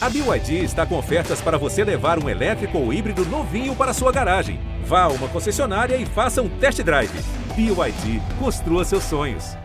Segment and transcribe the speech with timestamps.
[0.00, 4.12] A BYD está com ofertas para você levar um elétrico ou híbrido novinho para sua
[4.12, 4.60] garagem.
[4.84, 7.10] Vá a uma concessionária e faça um test drive.
[7.56, 9.56] BYD, construa seus sonhos.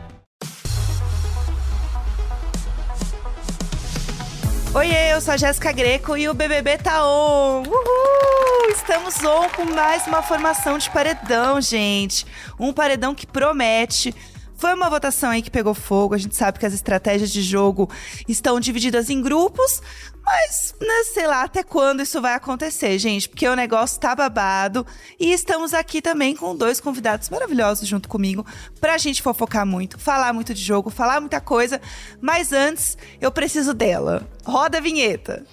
[4.73, 7.61] Oiê, eu sou a Jéssica Greco e o BBB tá on!
[7.67, 8.71] Uhul!
[8.71, 12.25] Estamos on com mais uma formação de paredão, gente.
[12.59, 14.15] Um paredão que promete.
[14.55, 16.15] Foi uma votação aí que pegou fogo.
[16.15, 17.89] A gente sabe que as estratégias de jogo
[18.27, 19.81] estão divididas em grupos,
[20.25, 24.85] mas, né, sei lá até quando isso vai acontecer, gente, porque o negócio tá babado.
[25.19, 28.45] E estamos aqui também com dois convidados maravilhosos junto comigo
[28.79, 31.81] pra gente fofocar muito, falar muito de jogo, falar muita coisa.
[32.21, 34.27] Mas antes, eu preciso dela.
[34.45, 35.45] Roda a vinheta.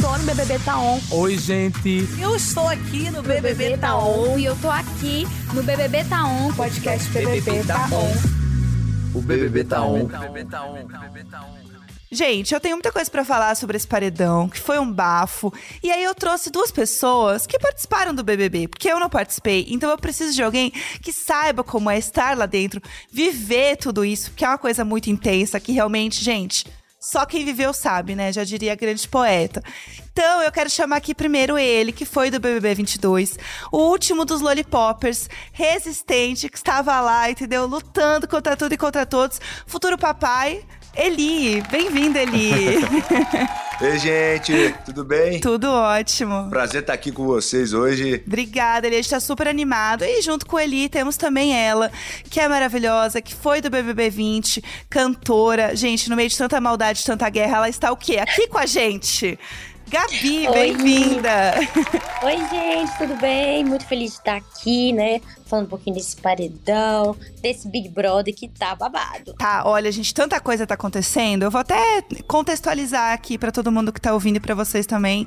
[0.00, 0.98] Tô no BBB Tá On.
[1.10, 2.08] Oi, gente.
[2.18, 4.38] Eu estou aqui no BBB, Tá On.
[4.38, 6.52] E eu tô aqui no BBB Tá On.
[6.54, 9.18] Podcast BBB, Tá On.
[9.18, 10.08] O BBB tá on.
[12.10, 15.52] Gente, eu tenho muita coisa pra falar sobre esse paredão, que foi um bafo.
[15.82, 19.66] E aí eu trouxe duas pessoas que participaram do BBB, porque eu não participei.
[19.68, 20.70] Então eu preciso de alguém
[21.02, 25.10] que saiba como é estar lá dentro, viver tudo isso, porque é uma coisa muito
[25.10, 26.66] intensa, que realmente, gente,
[27.02, 28.32] só quem viveu sabe, né?
[28.32, 29.60] Já diria grande poeta.
[30.12, 33.36] Então, eu quero chamar aqui primeiro ele, que foi do BBB 22,
[33.72, 37.66] o último dos Lollipoppers, resistente, que estava lá, entendeu?
[37.66, 39.40] Lutando contra tudo e contra todos.
[39.66, 41.60] Futuro papai, Eli.
[41.62, 42.78] Bem-vindo, Eli.
[43.82, 45.40] Ei, gente, tudo bem?
[45.40, 46.48] tudo ótimo.
[46.48, 48.22] Prazer estar aqui com vocês hoje.
[48.24, 48.94] Obrigada, Eli.
[48.94, 50.04] A gente tá super animado.
[50.04, 51.90] E junto com Eli temos também ela,
[52.30, 55.74] que é maravilhosa, que foi do BBB 20, cantora.
[55.74, 58.18] Gente, no meio de tanta maldade, tanta guerra, ela está o quê?
[58.18, 59.36] Aqui com a gente.
[59.92, 61.52] Gabi, bem-vinda.
[62.22, 63.62] Oi, gente, tudo bem?
[63.62, 65.20] Muito feliz de estar aqui, né?
[65.44, 69.34] Falando um pouquinho desse paredão, desse Big Brother que tá babado.
[69.34, 71.42] Tá, olha, gente, tanta coisa tá acontecendo.
[71.42, 75.26] Eu vou até contextualizar aqui pra todo mundo que tá ouvindo e pra vocês também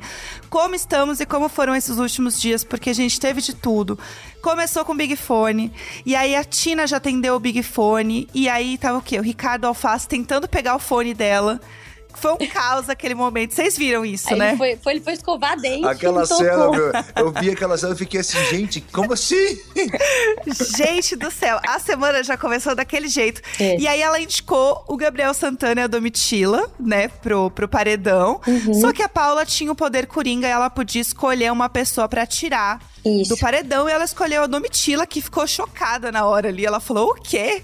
[0.49, 3.99] como estamos e como foram esses últimos dias, porque a gente teve de tudo.
[4.41, 5.71] Começou com o Big Fone,
[6.03, 9.19] e aí a Tina já atendeu o Big Fone, e aí tava o quê?
[9.19, 11.61] O Ricardo Alface tentando pegar o fone dela.
[12.17, 13.53] Foi um caos aquele momento.
[13.53, 14.49] Vocês viram isso, Aí né?
[14.49, 15.85] ele, foi, foi- ele foi escovar dente.
[15.87, 19.35] Aquela e cena, meu, eu vi aquela cena e fiquei assim, gente, como assim?
[20.77, 23.41] Gente do céu, a semana já começou daquele jeito.
[23.59, 23.77] É.
[23.79, 28.39] E aí ela indicou o Gabriel Santana e a Domitila, né, pro, pro paredão.
[28.47, 28.73] Uhum.
[28.75, 32.25] Só que a Paula tinha o poder coringa e ela podia escolher uma pessoa pra
[32.25, 33.29] tirar Isso.
[33.29, 33.89] do paredão.
[33.89, 36.65] E ela escolheu a Domitila, que ficou chocada na hora ali.
[36.65, 37.63] Ela falou: o quê?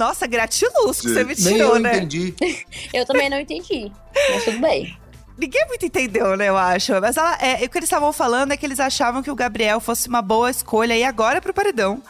[0.00, 1.98] Nossa, gratiluz que você me Nem tirou, eu né?
[1.98, 2.34] entendi.
[2.94, 3.92] Eu também não entendi,
[4.32, 4.96] mas tudo bem.
[5.36, 6.98] Ninguém muito entendeu, né, eu acho.
[7.00, 9.80] Mas ela, é, o que eles estavam falando é que eles achavam que o Gabriel
[9.80, 12.02] fosse uma boa escolha e agora pro paredão.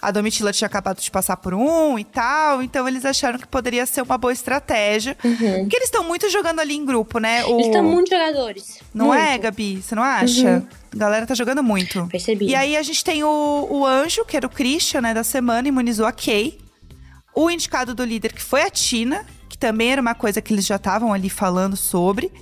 [0.00, 3.84] A Domitila tinha acabado de passar por um e tal, então eles acharam que poderia
[3.84, 5.16] ser uma boa estratégia.
[5.20, 7.44] Porque eles estão muito jogando ali em grupo, né?
[7.44, 7.54] O...
[7.54, 8.80] Eles estão muitos jogadores.
[8.94, 9.20] Não muito.
[9.20, 9.82] é, Gabi?
[9.82, 10.62] Você não acha?
[10.92, 12.06] A galera tá jogando muito.
[12.08, 12.46] Percebi.
[12.46, 15.66] E aí a gente tem o, o Anjo, que era o Christian, né, da semana,
[15.66, 16.67] imunizou a Kay.
[17.40, 20.66] O indicado do líder, que foi a Tina, que também era uma coisa que eles
[20.66, 22.32] já estavam ali falando sobre.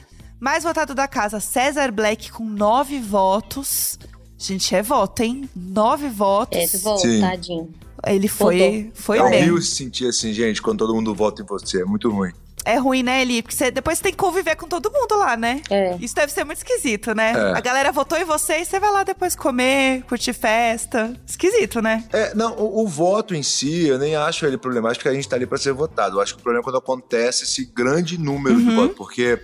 [0.41, 3.99] Mais votado da casa, César Black com nove votos.
[4.39, 5.51] Gente, é voto, hein?
[5.55, 6.59] Nove votos.
[6.59, 7.21] É, Sim.
[7.21, 7.75] tadinho.
[8.07, 9.41] Ele foi, foi É bem.
[9.41, 11.83] horrível se sentir assim, gente, quando todo mundo vota em você.
[11.83, 12.33] É muito ruim.
[12.67, 13.43] É ruim, né, Eli?
[13.43, 15.63] Porque você, depois você tem que conviver com todo mundo lá, né?
[15.71, 15.97] É.
[16.01, 17.33] Isso deve ser muito esquisito, né?
[17.33, 17.57] É.
[17.57, 21.15] A galera votou em você e você vai lá depois comer, curtir festa.
[21.27, 22.05] Esquisito, né?
[22.13, 25.29] É, não, o, o voto em si, eu nem acho ele problemático, porque a gente
[25.29, 26.17] tá ali pra ser votado.
[26.17, 28.75] Eu acho que o problema é quando acontece esse grande número de Uhum.
[28.77, 29.39] votos, porque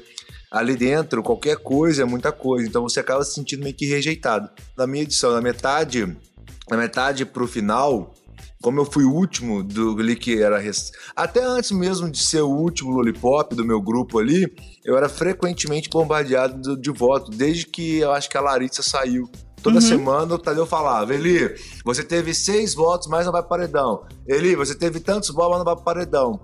[0.50, 4.50] ali dentro, qualquer coisa é muita coisa, então você acaba se sentindo meio que rejeitado.
[4.76, 6.06] Na minha edição, na metade,
[6.68, 8.11] na metade pro final,
[8.62, 10.62] como eu fui o último do ali que era
[11.16, 14.46] até antes mesmo de ser o último lollipop do meu grupo ali,
[14.84, 19.28] eu era frequentemente bombardeado do- de voto, desde que eu acho que a Larissa saiu.
[19.62, 24.04] Toda semana o Tadeu falava, Eli, você teve seis votos, mas não vai pro paredão.
[24.26, 26.40] Eli, você teve tantos votos, mas não vai pro paredão.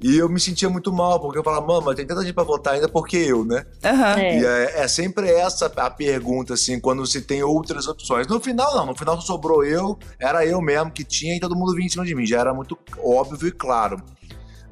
[0.00, 2.74] E eu me sentia muito mal, porque eu falava, mama, tem tanta gente pra votar
[2.74, 3.66] ainda, por que eu, né?
[3.84, 4.18] Aham.
[4.20, 4.40] É.
[4.40, 8.26] E é, é sempre essa a pergunta, assim, quando se tem outras opções.
[8.28, 8.86] No final, não.
[8.86, 12.04] No final sobrou eu, era eu mesmo que tinha e todo mundo vinha em cima
[12.04, 12.24] de mim.
[12.24, 14.00] Já era muito óbvio e claro.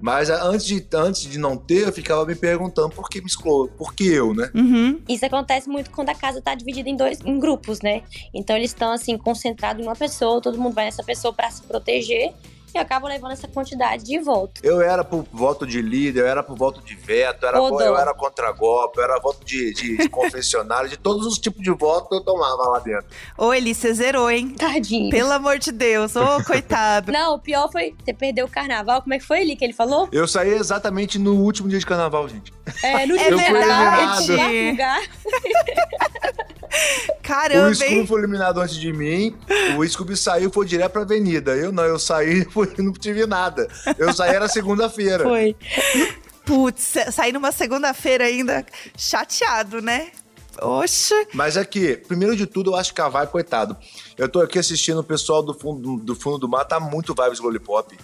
[0.00, 3.72] Mas antes de, antes de não ter, eu ficava me perguntando por que me excluiu,
[3.76, 4.50] por que eu, né?
[4.54, 5.00] Uhum.
[5.08, 8.02] Isso acontece muito quando a casa tá dividida em dois em grupos, né?
[8.34, 11.62] Então eles estão assim concentrados em uma pessoa, todo mundo vai nessa pessoa pra se
[11.62, 12.34] proteger.
[12.76, 14.60] Eu acabo levando essa quantidade de voto.
[14.62, 17.96] Eu era por voto de líder, eu era por voto de veto, eu era, eu
[17.96, 21.70] era contra golpe, eu era voto de, de, de confessionário, de todos os tipos de
[21.70, 23.06] voto eu tomava lá dentro.
[23.36, 24.50] Ô, Eli, você zerou, hein?
[24.50, 25.10] Tadinho.
[25.10, 26.14] Pelo amor de Deus.
[26.16, 27.10] Ô, coitado.
[27.12, 29.02] Não, o pior foi você perdeu o carnaval.
[29.02, 30.08] Como é que foi ali que ele falou?
[30.12, 32.52] Eu saí exatamente no último dia de carnaval, gente.
[32.82, 34.70] É, no É dia do fui carnaval, eliminado.
[34.70, 35.00] lugar.
[37.08, 39.34] O Caramba, Scooby foi eliminado antes de mim,
[39.78, 41.52] o Scooby saiu e foi direto pra avenida.
[41.56, 43.68] Eu não, eu saí e fui- não tive nada.
[43.98, 45.24] Eu saí era segunda-feira.
[45.24, 45.56] Foi.
[46.44, 48.64] Putz, sair numa segunda-feira ainda
[48.96, 50.10] chateado, né?
[50.62, 51.14] Oxe.
[51.34, 53.76] Mas aqui, primeiro de tudo, eu acho que a Vai, coitado.
[54.16, 57.40] Eu tô aqui assistindo o pessoal do fundo do, fundo do mar, tá muito vibes
[57.40, 57.96] Lollipop.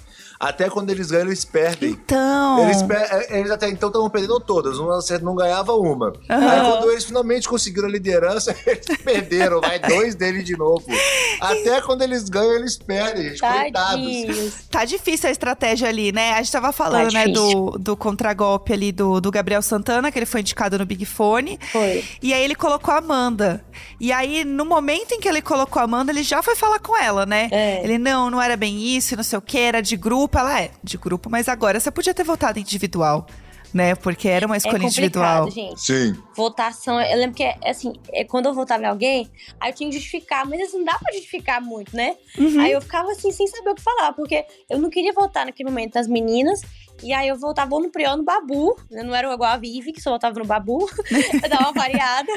[0.42, 1.90] Até quando eles ganham, eles perdem.
[1.90, 2.58] Então.
[2.64, 6.12] Eles, per- eh, eles até então estavam perdendo todas, uma você não ganhava uma.
[6.28, 10.84] Aí quando eles finalmente conseguiram a liderança, eles perderam, vai dois deles de novo.
[11.40, 14.66] Até quando eles ganham, eles perdem, gente, coitados.
[14.68, 16.32] Tá difícil a estratégia ali, né?
[16.32, 20.18] A gente tava falando, Tá né, do, do contragolpe ali do, do Gabriel Santana, que
[20.18, 21.58] ele foi indicado no Big Fone.
[21.70, 22.04] Foi.
[22.20, 23.64] E aí ele colocou a Amanda.
[24.00, 26.96] E aí, no momento em que ele colocou a Amanda, ele já foi falar com
[26.96, 27.48] ela, né?
[27.52, 27.84] É.
[27.84, 30.38] Ele, não, não era bem isso, não sei o que, era de grupo.
[30.38, 33.26] Ela é, de grupo, mas agora você podia ter votado individual,
[33.72, 33.94] né?
[33.94, 35.50] Porque era uma É escolha complicado, individual.
[35.50, 35.80] gente.
[35.80, 36.16] Sim.
[36.36, 39.30] Votação, eu lembro que, assim, é, quando eu votava em alguém,
[39.60, 42.16] aí eu tinha que justificar, mas assim, não dá pra justificar muito, né?
[42.38, 42.60] Uhum.
[42.60, 45.68] Aí eu ficava assim, sem saber o que falar, porque eu não queria votar naquele
[45.70, 46.60] momento nas meninas,
[47.02, 49.02] e aí eu votava ou no Priol ou no Babu, né?
[49.02, 50.88] não era igual a Vivi, que só votava no Babu,
[51.42, 52.32] eu dava uma variada.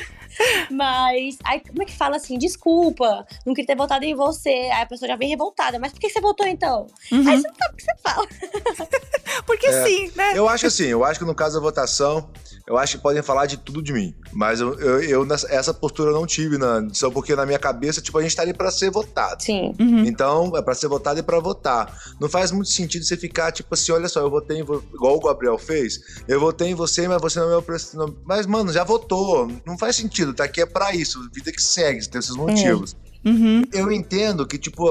[0.69, 4.81] Mas, aí como é que fala assim, desculpa, não queria ter votado em você, aí
[4.81, 6.87] a pessoa já vem revoltada, mas por que você votou então?
[7.11, 7.27] Uhum.
[7.27, 8.27] Aí você não sabe o que você fala.
[9.45, 9.83] Porque É.
[9.85, 10.33] sim, né?
[10.35, 12.29] Eu acho assim, eu acho que no caso da votação,
[12.67, 14.15] eu acho que podem falar de tudo de mim.
[14.31, 17.59] Mas eu, eu, eu nessa- essa postura eu não tive na edição, porque na minha
[17.59, 19.43] cabeça, tipo, a gente tá ali pra ser votado.
[19.43, 19.73] Sim.
[19.79, 20.05] Uhum.
[20.05, 21.93] Então, é pra ser votado e pra votar.
[22.19, 24.83] Não faz muito sentido você ficar, tipo assim, olha só, eu votei em vo...
[24.93, 25.99] igual o Gabriel fez.
[26.27, 28.15] Eu votei em você, mas você não é meu presidente.
[28.23, 29.51] Mas, mano, já votou.
[29.65, 30.33] Não faz sentido.
[30.33, 31.19] Tá aqui é pra isso.
[31.33, 32.95] Vida que segue, tem seus motivos.
[33.25, 33.63] Uhum.
[33.73, 34.87] Eu entendo que, tipo,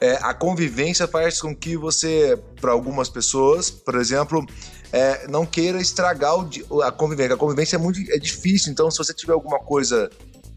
[0.00, 4.44] é, a convivência faz com que você, para algumas pessoas, por exemplo,
[4.92, 7.34] é, não queira estragar o a convivência.
[7.34, 10.10] A convivência é muito é difícil, então se você tiver alguma coisa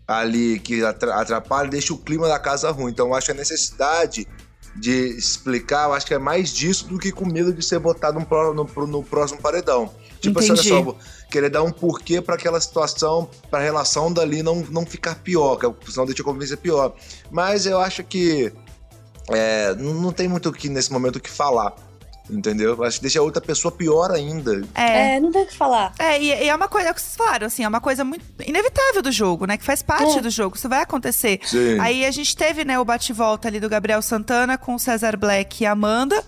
[0.07, 2.91] ali que atra- atrapalha, deixa o clima da casa ruim.
[2.91, 4.27] Então eu acho que a necessidade
[4.79, 8.19] de explicar, eu acho que é mais disso do que com medo de ser votado
[8.19, 9.91] no, no, no próximo paredão.
[10.19, 10.69] Tipo assim, olha Entendi.
[10.69, 10.97] só, vou
[11.31, 15.55] querer dar um porquê para aquela situação, para a relação dali não, não ficar pior,
[15.57, 16.93] que senão deixa a convivência pior.
[17.31, 18.51] Mas eu acho que
[19.29, 21.73] é, não não tem muito que nesse momento o que falar.
[22.29, 22.75] Entendeu?
[22.75, 24.63] Eu Acho que deixa a outra pessoa pior ainda.
[24.75, 25.15] É.
[25.15, 25.93] É, não tem o que falar.
[25.97, 28.03] É, e, e é uma coisa, é o que vocês falaram, assim, é uma coisa
[28.03, 29.57] muito inevitável do jogo, né?
[29.57, 30.21] Que faz parte É.
[30.21, 31.39] do jogo, isso vai acontecer.
[31.43, 31.79] Sim.
[31.79, 35.63] Aí a gente teve, né, o bate-volta ali do Gabriel Santana com o César Black
[35.63, 36.23] e a Amanda.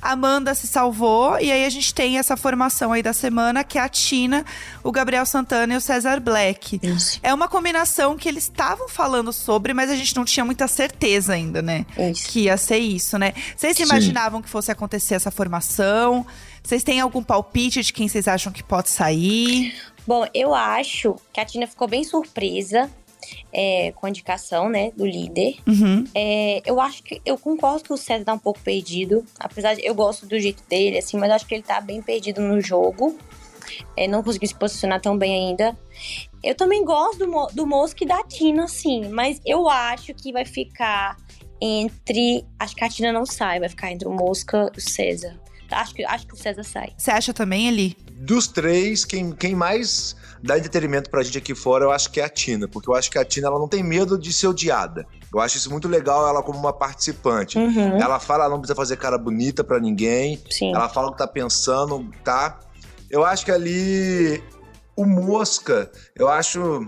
[0.00, 3.78] A Amanda se salvou, e aí a gente tem essa formação aí da semana, que
[3.78, 4.44] é a Tina,
[4.82, 6.80] o Gabriel Santana e o César Black.
[6.82, 7.20] Isso.
[7.22, 11.34] É uma combinação que eles estavam falando sobre, mas a gente não tinha muita certeza
[11.34, 11.84] ainda, né?
[11.98, 12.28] Isso.
[12.28, 13.34] Que ia ser isso, né?
[13.56, 13.84] Vocês Sim.
[13.84, 16.26] imaginavam que fosse acontecer essa formação?
[16.62, 19.74] Vocês têm algum palpite de quem vocês acham que pode sair?
[20.06, 22.90] Bom, eu acho que a Tina ficou bem surpresa
[23.52, 25.56] é, com a indicação, né, do líder.
[25.66, 26.04] Uhum.
[26.14, 29.24] É, eu acho que eu concordo que o César tá um pouco perdido.
[29.38, 32.00] Apesar de eu gosto do jeito dele, assim, mas eu acho que ele tá bem
[32.02, 33.18] perdido no jogo.
[33.96, 35.78] É, não conseguiu se posicionar tão bem ainda.
[36.42, 40.32] Eu também gosto do, Mo- do Mosca e da Tina, assim, mas eu acho que
[40.32, 41.16] vai ficar
[41.60, 42.44] entre.
[42.58, 45.38] Acho que a Tina não sai, vai ficar entre o Mosca e o César.
[45.70, 46.92] Acho que, acho que o César sai.
[46.96, 47.96] Você acha também, Eli?
[48.12, 52.24] Dos três, quem, quem mais dá entretenimento pra gente aqui fora, eu acho que é
[52.24, 52.68] a Tina.
[52.68, 55.06] Porque eu acho que a Tina ela não tem medo de ser odiada.
[55.32, 57.56] Eu acho isso muito legal, ela como uma participante.
[57.56, 60.42] Uhum, Ela fala, ela não precisa fazer cara bonita pra ninguém.
[60.50, 60.74] sim.
[60.74, 62.58] Ela fala o que tá pensando, tá?
[63.08, 64.42] Eu acho que ali
[64.96, 66.86] o Mosca, eu acho.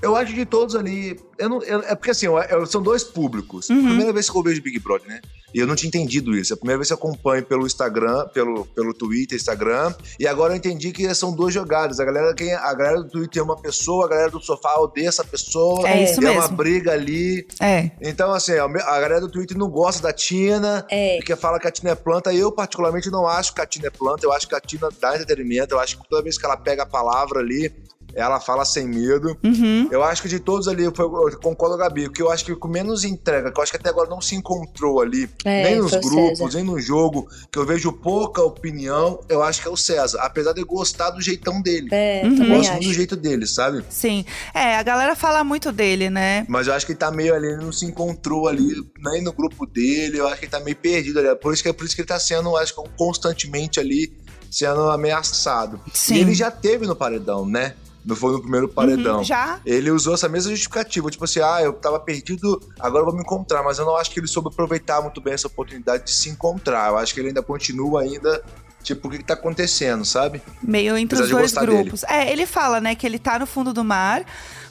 [0.00, 1.18] Eu acho de todos ali.
[1.38, 3.68] Eu não, eu- é porque assim, eu- eu- são dois públicos.
[3.68, 3.84] Uhum.
[3.84, 5.20] Primeira vez que eu vejo Big Brother, né?
[5.54, 6.52] E eu não tinha entendido isso.
[6.52, 9.94] É a primeira vez que eu acompanho pelo Instagram, pelo, pelo Twitter, Instagram.
[10.18, 12.00] E agora eu entendi que são duas jogadas.
[12.00, 15.08] A galera, quem, a galera do Twitter é uma pessoa, a galera do sofá odeia
[15.08, 15.88] essa pessoa.
[15.88, 16.56] É isso Tem uma mesmo.
[16.56, 17.46] briga ali.
[17.60, 17.90] É.
[18.00, 18.68] Então, assim, a
[19.00, 20.86] galera do Twitter não gosta da Tina.
[20.90, 21.16] É.
[21.16, 22.32] Porque fala que a Tina é planta.
[22.32, 24.26] Eu, particularmente, não acho que a Tina é planta.
[24.26, 25.74] Eu acho que a Tina dá entretenimento.
[25.74, 27.72] Eu acho que toda vez que ela pega a palavra ali,
[28.14, 29.36] Ela fala sem medo.
[29.44, 29.88] Uhum.
[29.90, 32.44] Eu acho que de todos ali, foi, eu concordo com a Gabi, que eu acho
[32.44, 35.64] que com menos entrega, que eu acho que até agora não se encontrou ali, É,
[35.64, 36.56] nem nos grupos, César.
[36.56, 40.20] nem no jogo, que eu vejo pouca opinião, eu acho que é o César.
[40.22, 41.88] Apesar de eu gostar do jeitão dele.
[41.92, 42.42] É, Uhum.
[42.42, 43.84] Eu gosto muito do jeito dele, sabe?
[43.88, 44.24] Sim.
[44.54, 46.44] É, a galera fala muito dele, né?
[46.48, 49.32] Mas eu acho que ele tá meio ali, ele não se encontrou ali, nem no
[49.32, 51.34] grupo dele, eu acho que ele tá meio perdido ali.
[51.36, 54.12] Por isso que, por isso que ele tá sendo, acho que constantemente ali,
[54.50, 55.80] sendo ameaçado.
[55.92, 56.14] Sim.
[56.14, 57.74] E ele já teve no paredão, né?
[58.08, 59.18] Não foi no primeiro paredão.
[59.18, 59.60] Uhum, já?
[59.66, 63.20] Ele usou essa mesma justificativa, tipo assim, ah, eu tava perdido, agora eu vou me
[63.20, 66.30] encontrar, mas eu não acho que ele soube aproveitar muito bem essa oportunidade de se
[66.30, 66.88] encontrar.
[66.88, 68.42] Eu acho que ele ainda continua ainda,
[68.82, 70.40] tipo, o que, que tá acontecendo, sabe?
[70.62, 72.02] Meio entre Apesar os dois grupos.
[72.04, 74.24] É, ele fala, né, que ele tá no fundo do mar,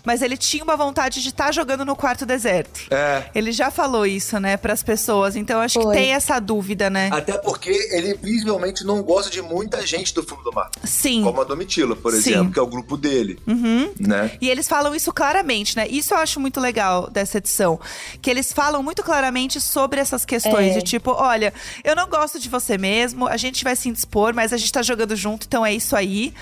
[0.07, 2.79] mas ele tinha uma vontade de estar jogando no quarto deserto.
[2.89, 3.25] É.
[3.35, 5.35] Ele já falou isso, né, pras pessoas.
[5.35, 5.93] Então eu acho que Foi.
[5.97, 7.09] tem essa dúvida, né?
[7.11, 10.71] Até porque ele visivelmente não gosta de muita gente do fundo do mar.
[10.81, 11.23] Sim.
[11.23, 12.17] Como a Domitila, por Sim.
[12.19, 13.91] exemplo, que é o grupo dele, Uhum.
[13.99, 14.31] né?
[14.39, 15.85] E eles falam isso claramente, né?
[15.89, 17.77] Isso eu acho muito legal dessa edição.
[18.21, 20.71] Que eles falam muito claramente sobre essas questões.
[20.73, 20.77] É.
[20.77, 24.53] De tipo, olha, eu não gosto de você mesmo, a gente vai se indispor, mas
[24.53, 26.33] a gente tá jogando junto, então é isso aí.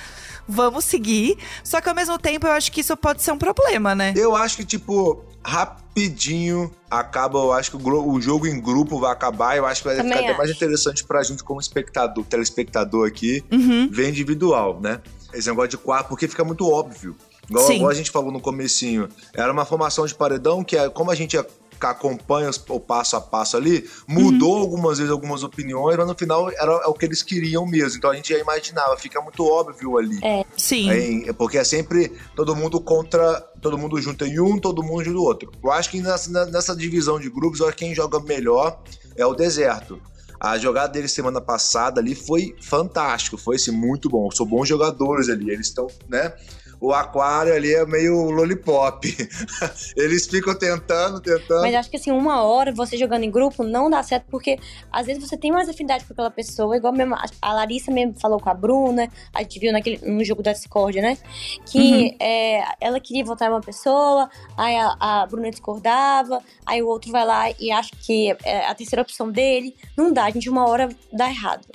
[0.48, 1.38] Vamos seguir.
[1.64, 4.14] Só que ao mesmo tempo eu acho que isso pode ser um problema, né?
[4.16, 9.12] Eu acho que, tipo, rapidinho acaba, eu acho que o, o jogo em grupo vai
[9.12, 9.58] acabar.
[9.58, 13.44] Eu acho que vai Também ficar até mais interessante pra gente como espectador, telespectador aqui,
[13.52, 13.90] Uhum.
[13.92, 15.02] ver individual, né?
[15.34, 17.16] Esse negócio de quarto, porque fica muito óbvio.
[17.50, 19.08] Igual, igual a gente falou no comecinho.
[19.34, 21.50] Era uma formação de paredão que, é, como a gente ac-
[21.82, 26.72] acompanha o passo a passo ali, mudou algumas vezes algumas opiniões, mas no final era
[26.72, 27.98] é o que eles queriam mesmo.
[27.98, 30.20] Então a gente já imaginava, fica muito óbvio ali.
[30.58, 30.90] Sim.
[30.92, 33.42] Em- porque é sempre todo mundo contra.
[33.62, 35.52] Todo mundo junto em um, todo mundo junto do outro.
[35.64, 38.80] Eu acho que nessa, nessa divisão de grupos, eu acho que quem joga melhor
[39.16, 40.00] é o deserto.
[40.40, 44.30] A jogada deles semana passada ali foi fantástico, foi assim, muito bom.
[44.30, 46.34] São bons jogadores ali, eles estão, né?
[46.80, 49.06] O aquário ali é meio lollipop.
[49.96, 51.62] eles ficam tentando, tentando.
[51.62, 54.60] Mas acho que assim, uma hora você jogando em grupo não dá certo, porque
[54.92, 58.16] às vezes você tem mais afinidade com aquela pessoa, igual mesmo a- a Larissa mesmo
[58.20, 61.18] falou com a Bruna, a gente viu naquele, no jogo da Discord, né?
[61.66, 66.88] Que é, ela queria votar em uma pessoa, aí a, a Bruna discordava, aí o
[66.88, 69.76] outro vai lá e acha que é a terceira opção dele.
[69.98, 71.66] Não dá, gente, uma hora dá errado.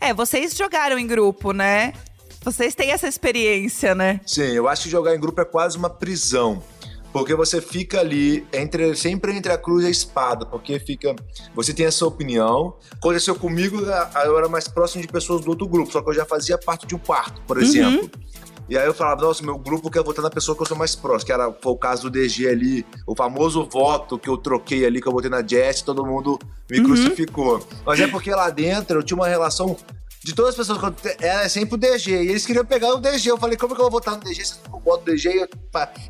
[0.00, 1.92] É, vocês jogaram em grupo, né?
[2.50, 4.20] Vocês têm essa experiência, né?
[4.26, 6.62] Sim, eu acho que jogar em grupo é quase uma prisão.
[7.12, 11.14] Porque você fica ali entre sempre entre a cruz e a espada, porque fica.
[11.54, 12.74] Você tem a sua opinião.
[12.92, 16.14] Aconteceu comigo, a- eu era mais próximo de pessoas do outro grupo, só que eu
[16.14, 18.10] já fazia parte de um quarto, por exemplo.
[18.68, 20.94] E aí eu falava, nossa, meu grupo quer votar na pessoa que eu sou mais
[20.94, 24.84] próximo, que era, foi o caso do DG ali, o famoso voto que eu troquei
[24.86, 26.38] ali, que eu votei na Jess, todo mundo
[26.70, 27.66] me crucificou.
[27.86, 29.74] Mas é porque lá dentro eu tinha uma relação
[30.28, 32.10] de todas as pessoas era sempre o DG.
[32.10, 33.30] E eles queriam pegar o DG.
[33.30, 35.28] Eu falei, como que eu vou votar no DG se eu não voto no DG?
[35.28, 35.48] Eu-.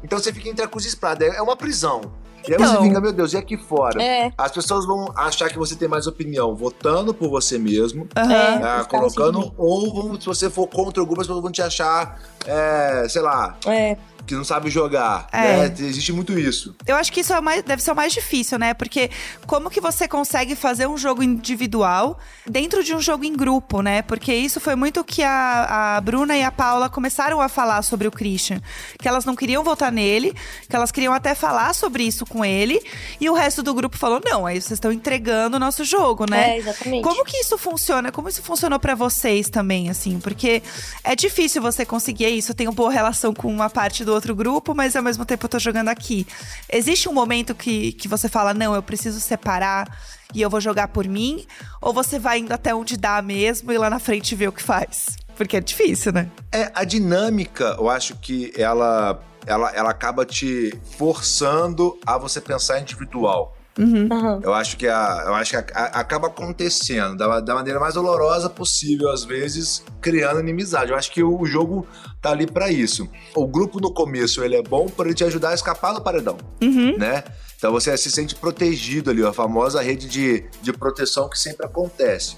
[0.03, 1.25] Então você fica entre a cruz e espada.
[1.25, 2.01] É é uma prisão.
[2.49, 2.83] E aí você Então.
[2.85, 4.03] fica, meu Deus, e aqui fora?
[4.03, 4.33] É.
[4.39, 8.33] As pessoas vão achar que você tem mais opinião votando por você mesmo, Aham.
[8.33, 8.65] É.
[8.81, 9.55] assim colocando, também.
[9.59, 13.21] ou vão- se você for contra o grupo, as pessoas vão te achar, é, sei
[13.23, 13.97] lá, É.
[14.29, 15.27] que não sabe jogar.
[15.33, 15.69] É.
[15.69, 15.75] né?
[15.79, 16.75] Existe muito isso.
[16.87, 18.75] Eu acho que isso é mais- deve ser o mais difícil, né?
[18.75, 19.11] Porque
[19.47, 24.03] como que você consegue fazer um jogo individual dentro de um jogo em grupo, né?
[24.03, 27.83] Porque isso foi muito o que a, a Bruna e a Paula começaram a falar
[27.83, 28.61] sobre o Christian.
[28.99, 30.35] Que elas não queriam votar nele,
[30.69, 32.81] que elas queriam até falar sobre isso com ele.
[33.21, 36.51] E o resto do grupo falou: não, aí vocês estão entregando o nosso jogo, né?
[36.55, 37.03] É, exatamente.
[37.03, 38.13] Como que isso funciona?
[38.13, 40.21] Como isso funcionou pra vocês também, assim?
[40.21, 40.63] Porque
[41.03, 42.51] é difícil você conseguir isso.
[42.53, 45.49] Eu tenho boa relação com uma parte do outro grupo, mas ao mesmo tempo eu
[45.49, 46.27] tô jogando aqui.
[46.71, 49.89] Existe um momento que, que você fala, não, eu preciso separar
[50.35, 51.47] e eu vou jogar por mim?
[51.81, 54.63] Ou você vai indo até onde dá mesmo e lá na frente ver o que
[54.63, 55.17] faz?
[55.37, 56.31] Porque é difícil, né?
[56.53, 62.81] É, a dinâmica, eu acho que ela, ela, ela acaba te forçando a você pensar
[62.81, 63.58] individual.
[63.79, 64.41] Aham.
[64.43, 67.95] Eu acho que, a, eu acho que a- a- acaba acontecendo da, da maneira mais
[67.95, 70.91] dolorosa possível, às vezes, criando inimizade.
[70.91, 71.87] Eu acho que o, jogo
[72.21, 73.09] tá ali pra isso.
[73.35, 76.37] O grupo no começo, ele é bom para ele te ajudar a escapar do paredão,
[76.63, 76.97] Uhum.
[76.99, 77.23] né?
[77.57, 82.37] Então você se sente protegido ali, a famosa rede de, de proteção que sempre acontece.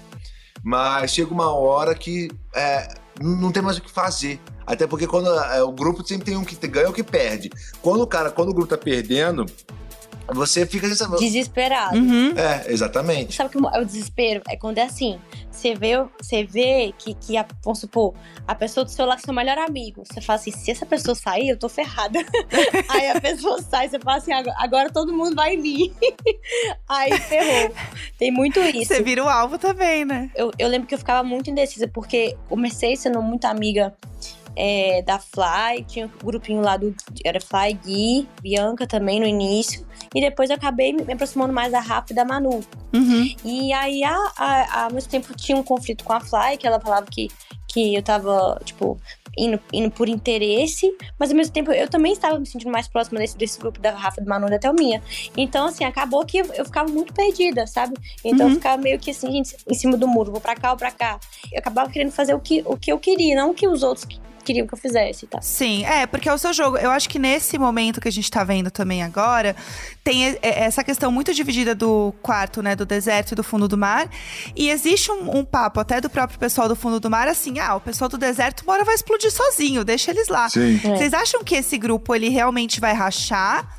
[0.63, 2.87] Mas chega uma hora que é,
[3.19, 4.39] não não tem mais o que fazer.
[4.65, 7.49] Até porque quando é, o grupo sempre tem um que ganha ou que perde.
[7.81, 9.45] Quando o cara, quando o grupo tá perdendo,
[10.33, 11.17] você fica sem saber.
[11.17, 11.97] Desesperado.
[11.97, 12.33] Uhum.
[12.37, 13.35] É, exatamente.
[13.35, 14.41] Sabe que é o desespero?
[14.47, 15.19] É quando é assim.
[15.51, 18.13] Você vê, você vê que, que a, vamos supor,
[18.47, 20.03] a pessoa do seu lado é seu melhor amigo.
[20.05, 22.19] Você fala assim, se essa pessoa sair, eu tô ferrada.
[22.89, 25.93] Aí a pessoa sai, você fala assim, agora, todo mundo vai em mim.
[26.87, 27.73] Aí ferrou.
[28.17, 28.93] Tem muito isso.
[28.93, 30.31] Você vira o alvo também, né?
[30.35, 33.93] Eu, eu lembro que eu ficava muito indecisa, porque comecei sendo muito amiga
[34.55, 36.93] é, da Fly, tinha um grupinho lá do.
[37.23, 39.85] Era Fly Gui, Bianca também no início.
[40.13, 42.61] E depois eu acabei me aproximando mais da Rafa e da Manu.
[42.93, 43.35] Uhum.
[43.45, 46.79] E aí, a, a, ao mesmo tempo, tinha um conflito com a Fly, que ela
[46.79, 47.29] falava que,
[47.67, 48.99] que eu tava, tipo,
[49.37, 53.19] indo, indo por interesse, mas ao mesmo tempo eu também estava me sentindo mais próxima
[53.19, 55.01] desse, desse grupo da Rafa e do Manu até o minha.
[55.37, 57.93] Então, assim, acabou que eu ficava muito perdida, sabe?
[58.23, 58.53] Então Uhum.
[58.53, 60.91] eu ficava meio que assim, gente, em cima do muro, vou pra cá ou pra
[60.91, 61.19] cá.
[61.51, 64.05] Eu acabava querendo fazer o que, o que eu queria, não o que os outros
[64.43, 65.41] queriam que eu fizesse, tá?
[65.41, 66.77] Sim, é, porque é o seu jogo.
[66.77, 69.55] Eu acho que nesse momento que a gente tá vendo também agora,
[70.03, 74.09] tem essa questão muito dividida do quarto, né, do deserto e do fundo do mar.
[74.55, 77.75] E existe um, um papo até do próprio pessoal do fundo do mar, assim, ah,
[77.75, 80.49] o pessoal do deserto uma hora vai explodir sozinho, deixa eles lá.
[80.49, 80.79] Sim.
[80.83, 80.97] É.
[80.97, 83.77] Vocês acham que esse grupo, ele realmente vai rachar?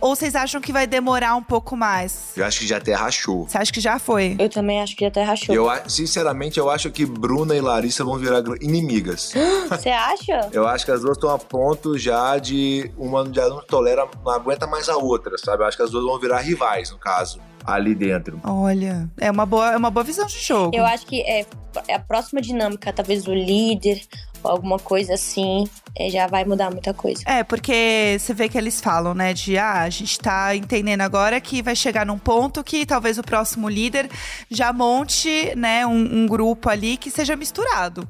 [0.00, 2.32] Ou vocês acham que vai demorar um pouco mais?
[2.36, 3.48] Eu acho que já até rachou.
[3.48, 4.36] Você acha que já foi?
[4.38, 5.54] Eu também acho que até rachou.
[5.54, 9.32] Eu, sinceramente, eu acho que Bruna e Larissa vão virar inimigas.
[9.68, 10.48] Você acha?
[10.52, 14.32] Eu acho que as duas estão a ponto já de uma já não tolera, não
[14.32, 15.62] aguenta mais a outra, sabe?
[15.62, 18.40] Eu acho que as duas vão virar rivais, no caso, ali dentro.
[18.44, 20.76] Olha, é uma boa, é uma boa visão de jogo.
[20.76, 21.46] Eu acho que é,
[21.88, 24.00] é a próxima dinâmica, talvez o líder
[24.42, 25.66] ou alguma coisa assim,
[25.96, 27.22] é, já vai mudar muita coisa.
[27.26, 31.40] É, porque você vê que eles falam, né, de ah, a gente tá entendendo agora
[31.40, 34.10] que vai chegar num ponto que talvez o próximo líder
[34.50, 38.06] já monte, né, um, um grupo ali que seja misturado.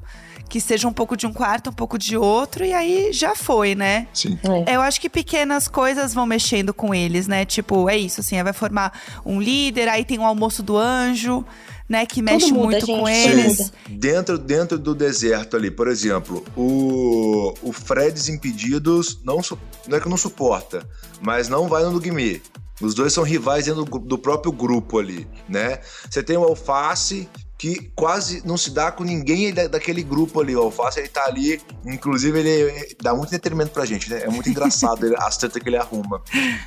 [0.49, 3.75] Que seja um pouco de um quarto, um pouco de outro, e aí já foi,
[3.75, 4.07] né?
[4.13, 4.37] Sim.
[4.67, 4.75] É.
[4.75, 7.45] Eu acho que pequenas coisas vão mexendo com eles, né?
[7.45, 8.93] Tipo, é isso, assim, aí vai formar
[9.25, 11.43] um líder, aí tem o almoço do anjo,
[11.89, 12.05] né?
[12.05, 13.71] Que mexe muda, muito gente, com eles.
[13.89, 19.39] Dentro, dentro do deserto ali, por exemplo, o, o Fred Desimpedidos não,
[19.87, 20.87] não é que não suporta,
[21.21, 22.41] mas não vai no Lugme.
[22.81, 25.79] Os dois são rivais dentro do, do próprio grupo ali, né?
[26.09, 30.53] Você tem o Alface, que quase não se dá com ninguém da- daquele grupo ali.
[30.55, 34.23] O Alface, ele tá ali, inclusive, ele, dá muito entretenimento pra gente, né?
[34.23, 36.21] É muito engraçado ele- as tretas que ele arruma.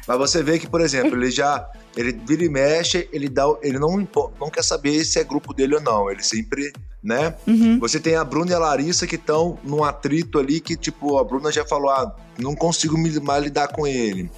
[0.07, 1.69] Mas você vê que, por exemplo, ele já.
[1.97, 3.45] Ele vira e mexe, ele dá.
[3.63, 3.99] Ele não,
[4.41, 6.11] não quer saber se é grupo dele ou não.
[6.11, 7.35] Ele sempre, né?
[7.47, 7.79] Uhum.
[7.81, 11.25] Você tem a Bruna e a Larissa que estão num atrito ali que, tipo, a
[11.25, 14.31] Bruna já falou: ah, não consigo mais lidar com ele.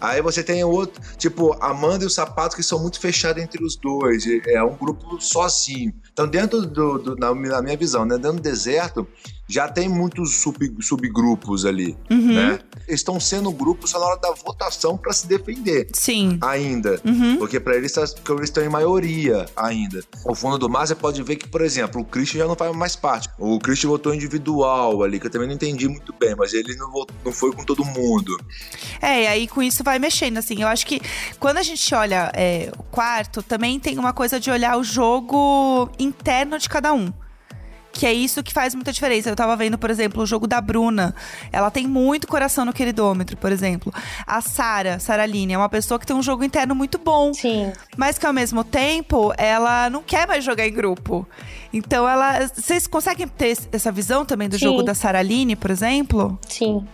[0.00, 3.76] Aí você tem outro, tipo, Amanda e o Sapato que são muito fechados entre os
[3.76, 4.24] dois.
[4.46, 5.92] É um grupo sozinho.
[6.12, 9.06] Então, dentro do, do- na, na minha visão, né, dentro do deserto,
[9.48, 12.34] já tem muitos sub- subgrupos ali, Uhum.
[12.34, 12.58] né?
[12.86, 16.38] Eles estão sendo grupos na hora da votação para se defender Sim.
[16.40, 17.00] ainda.
[17.04, 17.36] Uhum.
[17.38, 20.02] Porque pra eles, tá- porque eles estão em maioria ainda.
[20.24, 22.74] O fundo do mar, você pode ver que, por exemplo, o Christian já não faz
[22.76, 23.28] mais parte.
[23.38, 26.90] O Christian votou individual ali, que eu também não entendi muito bem, mas ele não,
[26.90, 28.38] votou, não foi com todo mundo.
[29.00, 30.62] É, e aí com isso vai mexendo, assim.
[30.62, 31.00] Eu acho que
[31.38, 35.90] quando a gente olha é, o quarto, também tem uma coisa de olhar o jogo
[35.98, 37.12] interno de cada um.
[37.98, 39.28] Que é isso que faz muita diferença.
[39.28, 41.12] Eu tava vendo, por exemplo, o jogo da Bruna.
[41.50, 43.92] Ela tem muito coração no queridômetro, por exemplo.
[44.24, 47.34] A Sara, Saraline, é uma pessoa que tem um jogo interno muito bom.
[47.34, 47.72] Sim.
[47.96, 51.26] Mas que ao mesmo tempo, ela não quer mais jogar em grupo.
[51.72, 52.46] Então ela.
[52.46, 54.66] Vocês conseguem ter essa visão também do Sim.
[54.66, 56.38] jogo da Saraline, por exemplo?
[56.48, 56.86] Sim.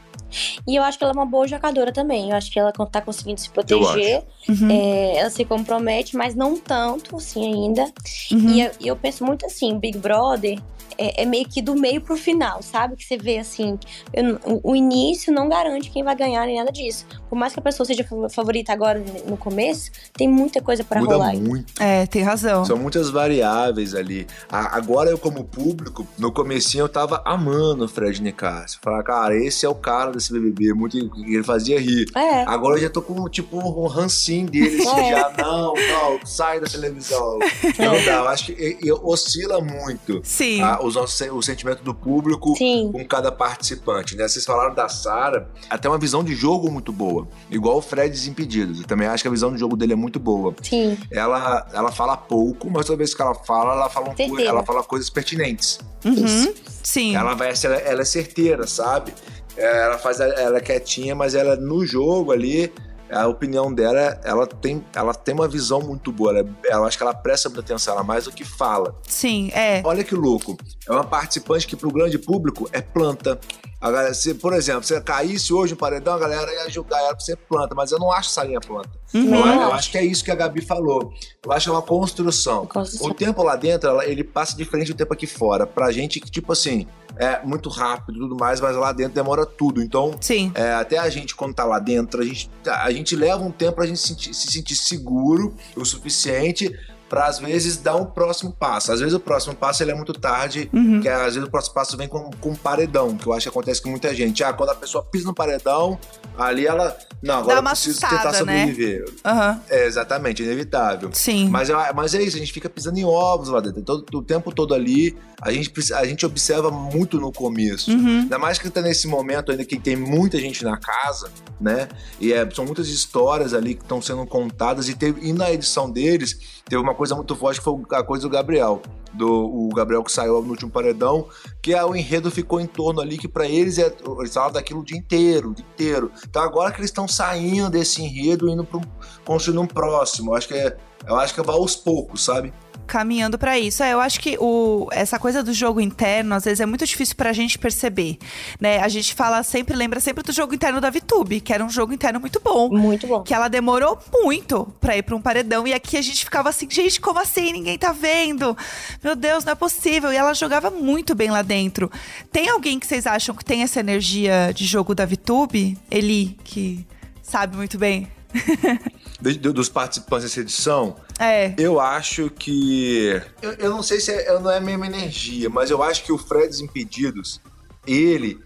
[0.67, 2.31] E eu acho que ela é uma boa jogadora também.
[2.31, 4.25] Eu acho que ela tá conseguindo se proteger.
[4.49, 4.71] Uhum.
[4.71, 7.85] É, ela se compromete, mas não tanto, assim, ainda.
[8.33, 8.49] Uhum.
[8.49, 10.59] E eu, e eu penso muito assim, Big Brother
[10.99, 12.97] é, é meio que do meio pro final, sabe?
[12.97, 13.79] Que você vê assim,
[14.13, 17.07] eu o, o início não garante quem vai ganhar nem nada disso.
[17.29, 21.01] Por mais que a pessoa seja fa- favorita agora no começo, tem muita coisa pra
[21.01, 21.29] Muda rolar.
[21.31, 21.41] aí.
[21.41, 21.73] muito.
[21.81, 22.65] É, tem razão.
[22.65, 24.27] São muitas variáveis ali.
[24.51, 28.79] A- agora eu, como público, no comecinho eu tava amando o Fred Nicásio.
[28.83, 30.73] Falar, cara, esse é o cara desse BBB.
[30.75, 32.07] Muito, ele fazia rir.
[32.17, 35.11] É, Agora eu já tô com, tipo, um rancinho dele, assim, É.
[35.11, 37.39] já, não, não, sai da televisão.
[37.79, 40.61] Não dá, eu acho que e- e oscila muito Sim.
[40.63, 42.91] ah, os nossos, o sentimento do público sim.
[42.93, 44.27] com cada participante, né?
[44.29, 48.81] Vocês falaram da Sara, até uma visão de jogo muito boa, igual o Fred Desimpedidos.
[48.81, 50.55] Eu também acho que a visão de jogo dele é muito boa.
[50.63, 54.65] Sim, Ela, ela fala pouco, mas toda vez que ela fala, ela fala, um ela
[54.65, 55.79] fala coisas pertinentes.
[56.05, 56.55] Uhum.
[56.83, 57.17] Sim.
[57.17, 59.13] Ela vai ela, ela é certeira, sabe?
[59.57, 62.73] É, Ela faz ela é quietinha, mas ela no jogo ali,
[63.11, 66.31] a opinião dela, ela tem, ela tem uma visão muito boa.
[66.39, 68.99] Ela, ela acho que ela presta muita atenção, ela mais do que fala.
[69.07, 69.83] Sim, é.
[69.85, 70.57] Olha que louco.
[70.89, 73.39] É uma participante que pro grande público é planta.
[73.85, 77.15] A galera, se, por exemplo, se caísse hoje no paredão, a galera ia julgar ela
[77.15, 78.89] por ser planta, mas eu não acho essa linha planta.
[79.13, 79.35] Uhum.
[79.35, 79.63] Eu, Não.
[79.65, 81.13] eu acho que é isso que a Gabi falou.
[81.45, 82.65] Eu acho que é uma construção.
[82.67, 83.11] Construção.
[83.11, 85.67] O tempo lá dentro, ela- ele passa diferente do tempo aqui fora.
[85.67, 89.45] Pra gente, que, tipo assim, é muito rápido e tudo mais, mas lá dentro demora
[89.45, 89.83] tudo.
[89.83, 90.51] Então, Sim.
[90.55, 93.75] é, até a gente, quando tá lá dentro, a gente, a gente leva um tempo
[93.75, 96.73] pra gente se sentir, se sentir seguro o suficiente
[97.15, 98.91] pra às vezes dar um próximo passo.
[98.91, 101.01] Às vezes o próximo passo ele é muito tarde, Uhum.
[101.01, 103.49] que às vezes o próximo passo vem com, com um paredão, que eu acho que
[103.49, 104.43] acontece com muita gente.
[104.43, 105.97] Ah, quando a pessoa pisa no paredão,
[106.37, 106.97] ali ela.
[107.23, 108.39] Não, agora eu preciso assustada, tentar né?
[108.67, 109.05] sobreviver.
[109.25, 109.61] Aham.
[109.71, 111.11] É, exatamente, inevitável.
[111.13, 111.49] Sim.
[111.49, 113.81] Mas, é- mas é isso, a gente fica pisando em ovos lá dentro.
[113.83, 117.91] Todo, o tempo todo ali, a gente, a gente observa muito no começo.
[117.93, 118.21] Uhum.
[118.23, 121.89] Ainda mais que tá nesse momento ainda que tem muita gente na casa, né?
[122.21, 124.89] E é, são muitas histórias ali que estão sendo contadas.
[124.89, 128.23] E, teve, e na edição deles, teve uma coisa muito forte que foi a coisa
[128.23, 128.81] do Gabriel.
[129.13, 131.29] Do, o Gabriel que saiu no último paredão,
[131.63, 134.81] que é, o enredo ficou em torno ali, que pra eles é, eles falam daquilo
[134.81, 136.11] o dia inteiro, o dia inteiro.
[136.29, 138.81] Então agora que eles estão saindo desse enredo, indo para
[139.25, 140.33] construindo um próximo.
[140.33, 142.53] Eu acho que é, eu acho que vai aos poucos, sabe?
[142.87, 143.83] Caminhando pra isso.
[143.83, 147.17] É, eu acho que o, essa coisa do jogo interno, às vezes, é muito difícil
[147.17, 148.19] pra gente perceber,
[148.61, 148.79] né?
[148.81, 151.93] A gente fala sempre, lembra sempre do jogo interno da VTube, que era um jogo
[151.93, 152.69] interno muito bom.
[152.71, 153.23] Muito bom.
[153.23, 155.67] Que ela demorou muito pra ir pra um paredão.
[155.67, 157.53] E aqui a gente ficava assim, gente, como assim?
[157.53, 158.57] Ninguém tá vendo.
[159.03, 160.13] Meu Deus, não é possível.
[160.13, 161.91] E ela jogava muito bem lá dentro.
[162.31, 165.77] Tem alguém que vocês acham que tem essa energia de jogo da VTube?
[165.91, 166.87] Eli, que
[167.23, 168.09] sabe muito bem.
[169.21, 171.55] De- de- dos participantes dessa edição, É.
[171.57, 173.21] eu acho que.
[173.41, 176.13] Eu, eu não sei se é, não é a mesma energia, mas eu acho que
[176.13, 177.41] o Fred Desimpedidos,
[177.87, 178.39] ele.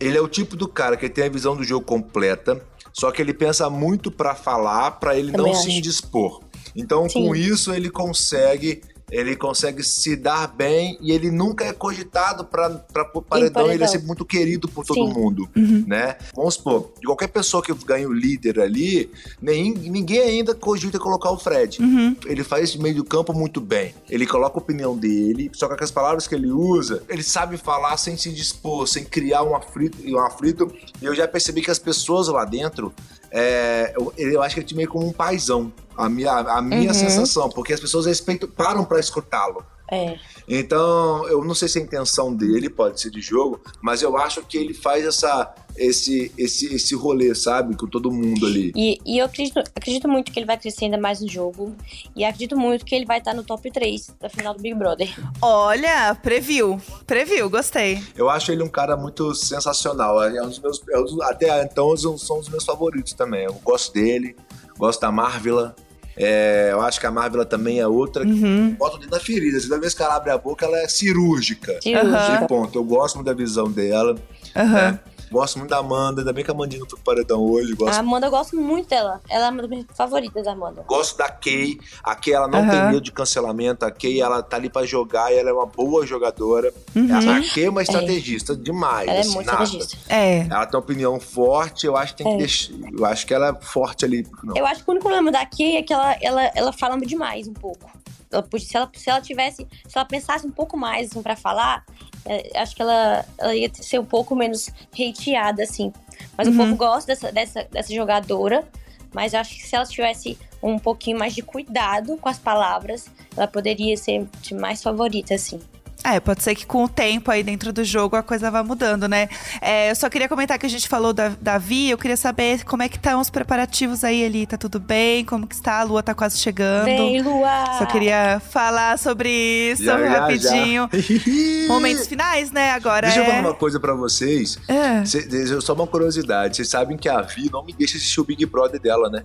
[0.00, 2.60] Ele é o tipo do cara que tem a visão do jogo completa,
[2.92, 5.78] só que ele pensa muito pra falar, pra ele Também não se acho.
[5.78, 6.40] indispor.
[6.74, 7.26] Então, Sim.
[7.28, 8.82] com isso, ele consegue.
[9.10, 12.70] Ele consegue se dar bem e ele nunca é cogitado pra
[13.04, 13.88] pôr paredão, ele é paredão.
[13.88, 15.12] sempre muito querido por todo Sim.
[15.12, 15.48] mundo,
[15.86, 16.16] né?
[16.34, 21.30] Vamos supor, de qualquer pessoa que ganha o líder ali, nem, ninguém ainda cogita colocar
[21.30, 21.80] o Fred.
[21.82, 22.16] Uhum.
[22.26, 23.94] Ele faz meio do campo muito bem.
[24.08, 27.56] Ele coloca a opinião dele, só que com as palavras que ele usa, ele sabe
[27.56, 29.98] falar sem se dispor, sem criar um aflito.
[30.06, 30.72] Um aflito.
[31.00, 32.92] E eu já percebi que as pessoas lá dentro,
[33.36, 35.72] é, eu, eu acho que ele é meio como um paizão.
[35.96, 36.94] A minha, a minha Uhum.
[36.94, 39.64] sensação, porque as pessoas respeitam, param pra escutá-lo.
[39.90, 40.16] É.
[40.48, 44.42] Então, eu não sei se a intenção dele pode ser de jogo, mas eu acho
[44.42, 47.76] que ele faz essa, esse, esse, esse rolê, sabe?
[47.76, 48.72] Com todo mundo ali.
[48.76, 51.74] E, e eu acredito, acredito muito que ele vai crescer ainda mais no jogo.
[52.14, 55.08] E acredito muito que ele vai estar no top 3 da final do Big Brother.
[55.42, 56.80] Olha, previu.
[57.06, 58.02] Previu, gostei.
[58.16, 60.22] Eu acho ele um cara muito sensacional.
[60.22, 63.44] É um dos meus, é um dos- até então são os meus favoritos também.
[63.44, 64.36] Eu gosto dele,
[64.78, 65.74] gosto da Marvila.
[66.16, 68.70] É, eu acho que a Marvila também é outra que Uhum.
[68.78, 69.60] bota o dedo na ferida.
[69.60, 71.76] Toda vez que ela abre a boca, ela é cirúrgica.
[71.82, 72.38] Cirúrgica.
[72.40, 72.78] De ponto.
[72.78, 74.14] Eu gosto muito da visão dela.
[74.54, 74.92] Aham.
[74.92, 75.00] né?
[75.34, 76.20] Gosto muito da Amanda.
[76.20, 77.74] Ainda bem que a Amandinha não foi pro paredão hoje.
[77.74, 79.20] Gosto A Amanda, eu gosto muito dela.
[79.28, 80.82] Ela é uma das minhas favoritas, Amanda.
[80.86, 81.78] Gosto da Kay.
[82.04, 82.70] A Kay, ela não Aham.
[82.70, 83.84] tem medo de cancelamento.
[83.84, 86.72] A Kay, ela tá ali pra jogar e ela é uma boa jogadora.
[86.94, 87.08] Uhum.
[87.12, 89.08] A Kay é uma estrategista demais.
[89.08, 89.64] Ela é assim, muito nada.
[89.64, 89.98] estrategista.
[90.14, 90.46] É.
[90.48, 92.38] Ela tem uma opinião forte, eu acho que tem que É.
[92.38, 92.72] deixar.
[92.96, 94.24] Eu acho que ela é forte ali.
[94.44, 94.56] Não.
[94.56, 97.48] Eu acho que o único problema da Kay é que ela, ela, ela fala demais
[97.48, 97.90] um pouco.
[98.34, 101.84] Ela se, ela, se ela tivesse, se ela pensasse um pouco mais assim, pra falar,
[102.26, 105.92] é, acho que ela, ela ia ser um pouco menos hateada, assim.
[106.36, 106.54] Mas Uhum.
[106.54, 108.64] o povo gosta dessa, dessa, dessa jogadora,
[109.12, 113.46] mas acho que se ela tivesse um pouquinho mais de cuidado com as palavras, ela
[113.46, 115.60] poderia ser de mais favorita, assim.
[116.04, 119.08] É, pode ser que com o tempo aí dentro do jogo a coisa vá mudando,
[119.08, 119.26] né?
[119.60, 122.62] É, eu só queria comentar que a gente falou da, da Vi, eu queria saber
[122.64, 124.46] como é que estão os preparativos aí, Eli.
[124.46, 125.24] Tá tudo bem?
[125.24, 125.80] Como que está?
[125.80, 126.84] A lua tá quase chegando.
[126.84, 127.78] Vem, Lua!
[127.78, 129.30] Só queria falar sobre
[129.72, 130.88] isso Já, rapidinho.
[130.92, 131.68] já.
[131.68, 132.72] Momentos finais, né?
[132.72, 133.26] Agora Deixa eu é.
[133.28, 134.58] falar uma coisa pra vocês.
[134.68, 135.04] É.
[135.06, 136.56] Cê- eu- Só uma curiosidade.
[136.56, 139.22] Vocês sabem que a Vi não me deixa assistir o Big Brother dela, né?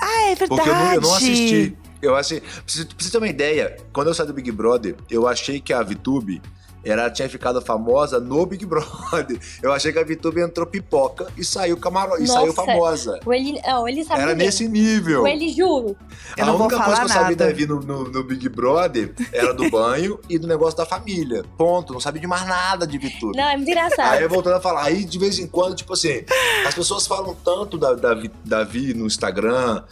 [0.00, 0.48] Ah, é verdade.
[0.48, 1.76] Porque eu não, eu não assisti.
[2.02, 2.40] Eu achei.
[2.40, 5.60] Pra você pra você ter uma ideia, quando eu saí do Big Brother, eu achei
[5.60, 6.40] que a VTube.
[6.84, 9.38] Ela tinha ficado famosa no Big Brother.
[9.62, 12.22] Eu achei que a VTube entrou pipoca e saiu camaro...
[12.22, 13.20] e saiu famosa.
[13.26, 14.46] O Eli, não, ele sabe Era bem.
[14.46, 15.22] nesse nível.
[15.22, 15.96] O Eli, juro.
[16.36, 17.46] Eu a não vou única coisa falar que eu sabia nada.
[17.46, 21.44] da Vi no, no- no Big Brother era do banho e do negócio da família.
[21.58, 21.92] Ponto.
[21.92, 23.36] Não sabia de mais nada de VTube.
[23.36, 24.12] Não, é muito engraçado.
[24.14, 26.24] Aí voltando a falar, aí de vez em quando, tipo assim,
[26.66, 28.14] as pessoas falam tanto da, da,
[28.44, 29.82] da Vi no Instagram,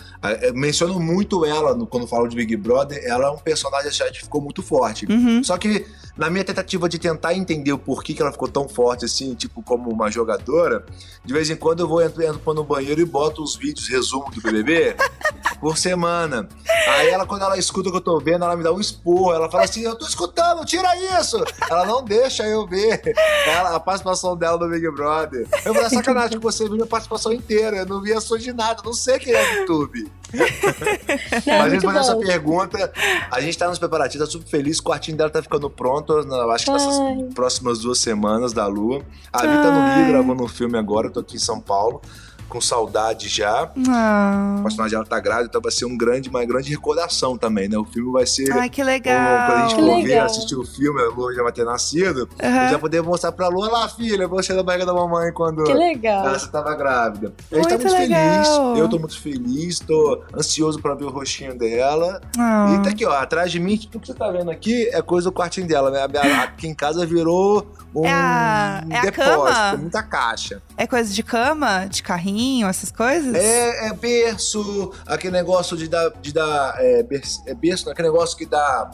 [0.54, 4.40] mencionam muito ela no- quando falam de Big Brother, ela é um personagem que ficou
[4.40, 5.06] muito forte.
[5.06, 5.42] Uhum.
[5.44, 5.86] Só que
[6.18, 9.62] na minha tentativa de tentar entender o porquê que ela ficou tão forte assim, tipo,
[9.62, 10.84] como uma jogadora,
[11.24, 14.28] de vez em quando eu vou entro, entro no banheiro e boto os vídeos, resumo
[14.32, 14.96] do BBB,
[15.60, 16.48] por semana.
[16.88, 19.32] Aí ela, quando ela escuta o que eu tô vendo, ela me dá um esporro.
[19.32, 20.88] Ela fala assim: Eu tô escutando, tira
[21.20, 21.36] isso!
[21.70, 23.00] Ela não deixa eu ver
[23.46, 25.46] ela, a participação dela no Big Brother.
[25.64, 27.76] Eu falei: "É sacanagem que você viu minha participação inteira.
[27.78, 30.10] Eu não vi a sua de nada, não sei quem é o YouTube.
[30.32, 32.20] Não, Mas respondendo essa bom.
[32.20, 32.92] pergunta,
[33.30, 34.78] a gente tá nos preparativos, tá super feliz.
[34.78, 37.28] O quartinho dela tá ficando pronto, na- acho que nessas Ai.
[37.34, 39.02] próximas duas semanas da Lua.
[39.32, 39.94] A Vi tá no.
[40.02, 42.00] Rio gravando um filme agora, eu tô aqui em São Paulo,
[42.48, 43.70] com saudade já.
[43.88, 44.56] Ah.
[44.58, 47.76] A personagem dela tá grávida, então vai ser um grande, uma grande recordação também, né?
[47.76, 48.50] O filme vai ser.
[48.52, 49.68] Ai, que Quando a legal.
[49.68, 50.26] gente for ver, legal.
[50.26, 52.64] assistir o filme, a Lua já vai ter nascido, Aham.
[52.64, 55.74] eu já poder mostrar pra Lua lá, filha, você na barriga da mamãe quando Que
[55.74, 56.26] legal.
[56.26, 57.32] ela tava grávida.
[57.50, 58.44] A gente tá Muito muito legal.
[58.44, 62.20] feliz, eu tô muito feliz, tô ansioso pra ver o rostinho dela.
[62.38, 62.74] Ah.
[62.78, 65.28] E tá aqui, ó, atrás de mim, tudo que você tá vendo aqui é coisa
[65.28, 66.00] do quartinho dela, né?
[66.02, 69.76] A- Aqui em casa virou um É a- é a depósito, cama?
[69.76, 70.62] muita caixa.
[70.76, 73.34] É coisa de cama, de carrinho, essas coisas?
[73.34, 76.10] É, é berço, aquele negócio de dar.
[76.20, 78.90] De dar é, berço, é berço, aquele negócio que dá.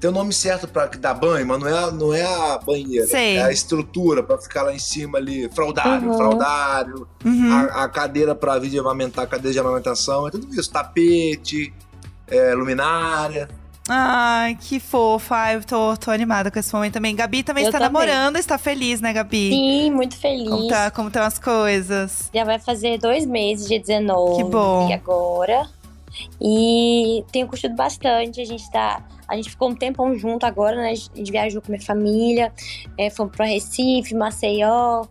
[0.00, 2.58] Tem o nome certo pra que dá banho, mas não é, a- não é a
[2.58, 3.06] banheira.
[3.08, 3.36] Sei.
[3.36, 5.48] É a estrutura pra ficar lá em cima ali.
[5.52, 6.16] Fraldário, Uhum.
[6.16, 7.08] fraldário.
[7.24, 7.52] Uhum.
[7.52, 10.70] A, a cadeira pra vir de amamentar, cadeira de amamentação, é tudo isso.
[10.70, 11.74] Tapete,
[12.28, 13.48] é, luminária.
[13.88, 15.34] Ai, que fofa.
[15.34, 17.16] Ai, eu tô, tô animada com esse momento também.
[17.16, 17.92] Gabi também Eu está também.
[18.06, 19.50] namorando, está feliz, né, Gabi?
[19.50, 20.48] Sim, muito feliz.
[20.48, 22.30] Como, tá, como estão as coisas?
[22.34, 24.36] Já vai fazer dois meses, dia 19.
[24.36, 24.88] Que bom.
[24.88, 25.66] E agora.
[26.40, 28.40] E tenho curtido bastante.
[28.40, 29.02] A gente tá.
[29.26, 30.90] A gente ficou um tempão junto agora, né?
[30.90, 32.52] A gente viajou com minha família.
[32.96, 35.04] É, fomos pra Recife, Maceió.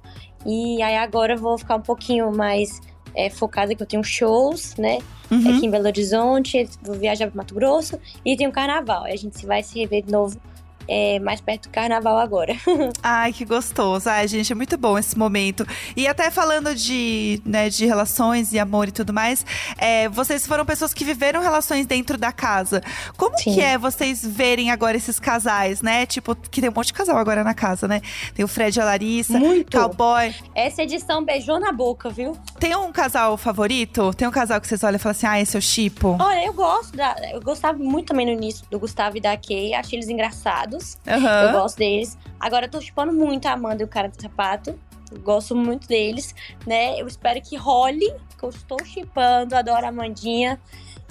[0.46, 2.80] E aí agora eu vou ficar um pouquinho mais
[3.16, 5.00] é, focada que eu tenho shows, né?
[5.30, 5.40] Uhum.
[5.40, 9.04] Aqui em Belo Horizonte, vou viajar pro Mato Grosso e tem o carnaval.
[9.06, 10.40] A gente vai se rever de novo
[10.88, 12.56] é, mais perto do carnaval agora.
[13.04, 14.10] Ai, que gostoso.
[14.10, 15.66] Ai, gente, é muito bom esse momento.
[15.96, 19.46] E até falando de, né, de relações e amor e tudo mais,
[19.78, 22.82] é, vocês foram pessoas que viveram relações dentro da casa.
[23.18, 23.54] Como Sim.
[23.54, 26.06] que é vocês verem agora esses casais, né?
[26.06, 28.02] Tipo, que tem um monte de casal agora na casa, né?
[28.34, 29.78] Tem o Fred e a Larissa, Muito.
[29.78, 30.34] Cowboy.
[30.56, 32.38] Essa edição beijou na boca, viu?
[32.60, 34.14] Tem um casal favorito?
[34.14, 36.18] Tem um casal que vocês olham e falam assim, ah, esse é o Chipo?
[36.20, 37.16] Olha, eu gosto da.
[37.32, 39.74] Eu gostava muito também no início do Gustavo e da Kay.
[39.74, 40.77] Achei eles engraçados.
[41.06, 41.52] Eu Aham.
[41.54, 42.18] gosto deles.
[42.40, 44.78] Agora eu tô chupando muito a Amanda e o cara do sapato.
[45.12, 46.36] Eu gosto muito deles,
[46.66, 47.00] né?
[47.00, 49.56] Eu espero que role, que eu estou chipando.
[49.56, 50.60] Adoro a Amandinha.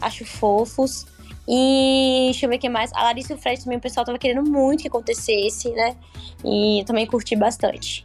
[0.01, 1.07] Acho fofos.
[1.49, 2.93] E deixa eu ver o que mais.
[2.93, 5.97] A Larissa e o Fred também, o pessoal tava querendo muito que acontecesse, né?
[6.45, 8.05] E eu também curti bastante.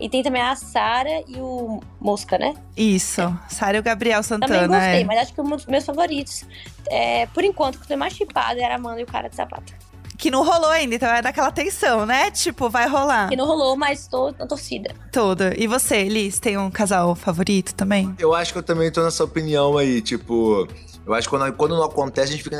[0.00, 2.54] E tem também a Sara e o Mosca, né?
[2.76, 3.20] Isso.
[3.48, 4.68] Sara e o Gabriel Também Santana.
[4.68, 5.04] gostei, é.
[5.04, 6.44] mas acho que um dos meus favoritos,
[6.88, 9.34] é, por enquanto, que eu tô mais chipado era a Amanda e o cara de
[9.34, 9.74] sapato.
[10.18, 12.30] Que não rolou ainda, então é daquela tensão, né?
[12.32, 14.92] Tipo, vai rolar Que não rolou, mas tô na torcida.
[15.12, 15.44] tudo.
[15.56, 18.12] E você, Liz, tem um casal favorito também?
[18.18, 20.66] Eu acho que eu também tô nessa opinião aí, tipo.
[21.08, 22.56] Eu acho que quando, quando não acontece, a gente fica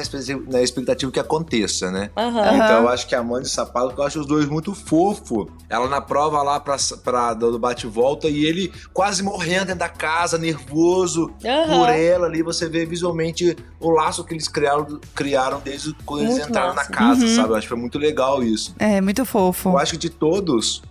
[0.51, 2.11] na expectativa, que aconteça, né?
[2.17, 2.55] Aham.
[2.57, 5.51] Então eu acho que a Amanda e o Sapato, eu acho os dois muito fofo.
[5.69, 10.39] Ela na prova lá pra, pra, do bate-volta e ele quase morrendo dentro da casa,
[10.39, 11.67] nervoso Aham.
[11.79, 12.43] por ela ali.
[12.43, 16.91] Você vê visualmente o laço que eles criaram, criaram desde quando eles Muito entraram massa.
[16.91, 17.37] na casa, Uhum.
[17.37, 17.49] sabe?
[17.51, 18.75] Eu acho que foi muito legal isso.
[18.79, 19.69] É, muito fofo.
[19.69, 20.83] Eu acho que de todos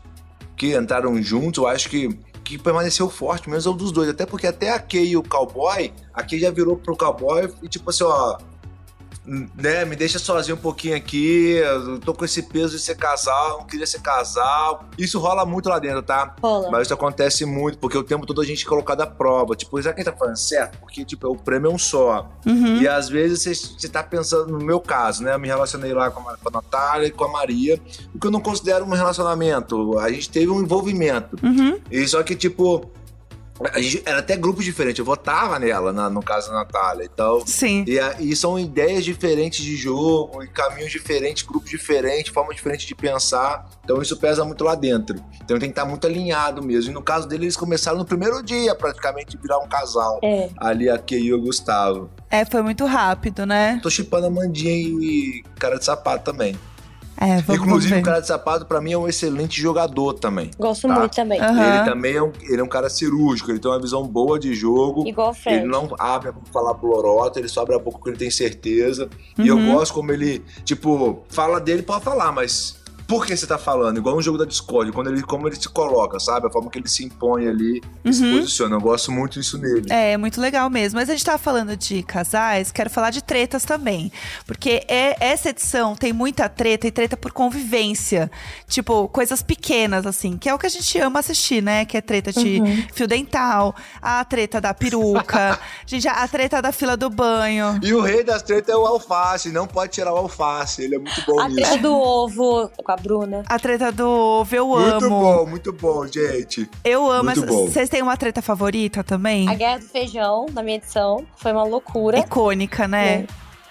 [0.56, 2.17] que entraram juntos, eu acho que
[2.48, 4.10] que permaneceu forte, menos um dos dois.
[4.10, 7.68] Até porque até a Kay e o Cowboy, a Kay já virou pro Cowboy e
[7.68, 8.38] tipo assim, ó.
[9.28, 11.56] Né, me deixa sozinho um pouquinho aqui.
[11.58, 14.86] Eu tô com esse peso de ser casal, não queria ser casal.
[14.98, 16.34] Isso rola muito lá dentro, tá?
[16.42, 16.72] Rola.
[16.72, 19.54] Mas isso acontece muito, porque o tempo todo a gente é colocado à prova.
[19.54, 20.78] Tipo, será que a gente tá falando certo?
[20.80, 22.30] Porque, tipo, o prêmio é um só.
[22.46, 22.82] Uhum.
[22.82, 25.34] E às vezes você, você tá pensando, no meu caso, né?
[25.34, 27.80] Eu me relacionei lá com a, com a Natália e com a Maria,
[28.16, 30.00] o que eu não considero um relacionamento.
[30.00, 31.38] A gente teve um envolvimento.
[31.44, 31.78] Uhum.
[31.92, 32.90] E só que, tipo,
[34.06, 35.00] era até grupos diferentes.
[35.00, 37.10] Eu votava nela, na- no caso da Natália.
[37.12, 37.43] Então.
[37.46, 37.84] Sim.
[37.88, 42.86] E, a- e são ideias diferentes de jogo, e caminhos diferentes, grupos diferentes, formas diferentes
[42.86, 43.67] de pensar.
[43.84, 45.15] Então isso pesa muito lá dentro.
[45.43, 46.91] Então tem que estar muito alinhado mesmo.
[46.91, 50.20] E no caso dele, eles começaram no primeiro dia, praticamente, virar um casal.
[50.24, 50.50] É.
[50.58, 52.10] Ali a Kay e o Gustavo.
[52.30, 53.80] É, foi muito rápido, né?
[53.82, 56.58] Tô chipando a Mandinha e cara de sapato também.
[57.20, 60.52] É, vamos, Inclusive, vamos o cara de sapato, pra mim, é um excelente jogador também.
[60.58, 61.00] Gosto Tá.
[61.00, 61.40] muito também.
[61.42, 61.64] Aham.
[61.64, 64.54] Ele também é um, ele é um cara cirúrgico, ele tem uma visão boa de
[64.54, 65.06] jogo.
[65.08, 65.58] Igual o Fred.
[65.60, 68.18] Ele não abre a boca pra falar bolorota, ele só abre a boca quando ele
[68.18, 69.10] tem certeza.
[69.38, 69.74] E eu Uhum.
[69.74, 72.77] gosto como ele, tipo, fala dele, pode falar, mas
[73.08, 73.98] por que você tá falando?
[73.98, 76.48] Igual um jogo da Discord, quando ele, como ele se coloca, sabe?
[76.48, 78.38] A forma que ele se impõe ali, e se Uhum.
[78.39, 78.76] posiciona.
[78.76, 79.86] Eu gosto muito disso nele.
[79.91, 81.00] É, muito legal mesmo.
[81.00, 84.12] Mas a gente tava falando de casais, quero falar de tretas também.
[84.46, 88.30] Porque é, essa edição tem muita treta e treta por convivência.
[88.67, 91.86] Tipo, coisas pequenas, assim, que é o que a gente ama assistir, né?
[91.86, 92.62] Que é treta de
[92.93, 97.80] fio dental, a treta da peruca, gente, a treta da fila do banho.
[97.82, 101.00] E o rei das tretas é o alface, não pode tirar o alface, ele é
[101.00, 101.62] muito bom A nisso.
[101.62, 103.44] treta do ovo com a Bruna.
[103.48, 105.10] A treta do ovo, eu Muito amo.
[105.10, 106.70] bom, muito bom, gente.
[106.84, 107.24] Eu amo.
[107.36, 107.46] Muito.
[107.46, 109.48] Vocês têm uma treta favorita também?
[109.50, 112.20] A guerra do feijão, na minha edição, foi uma loucura.
[112.20, 113.26] Icônica, né?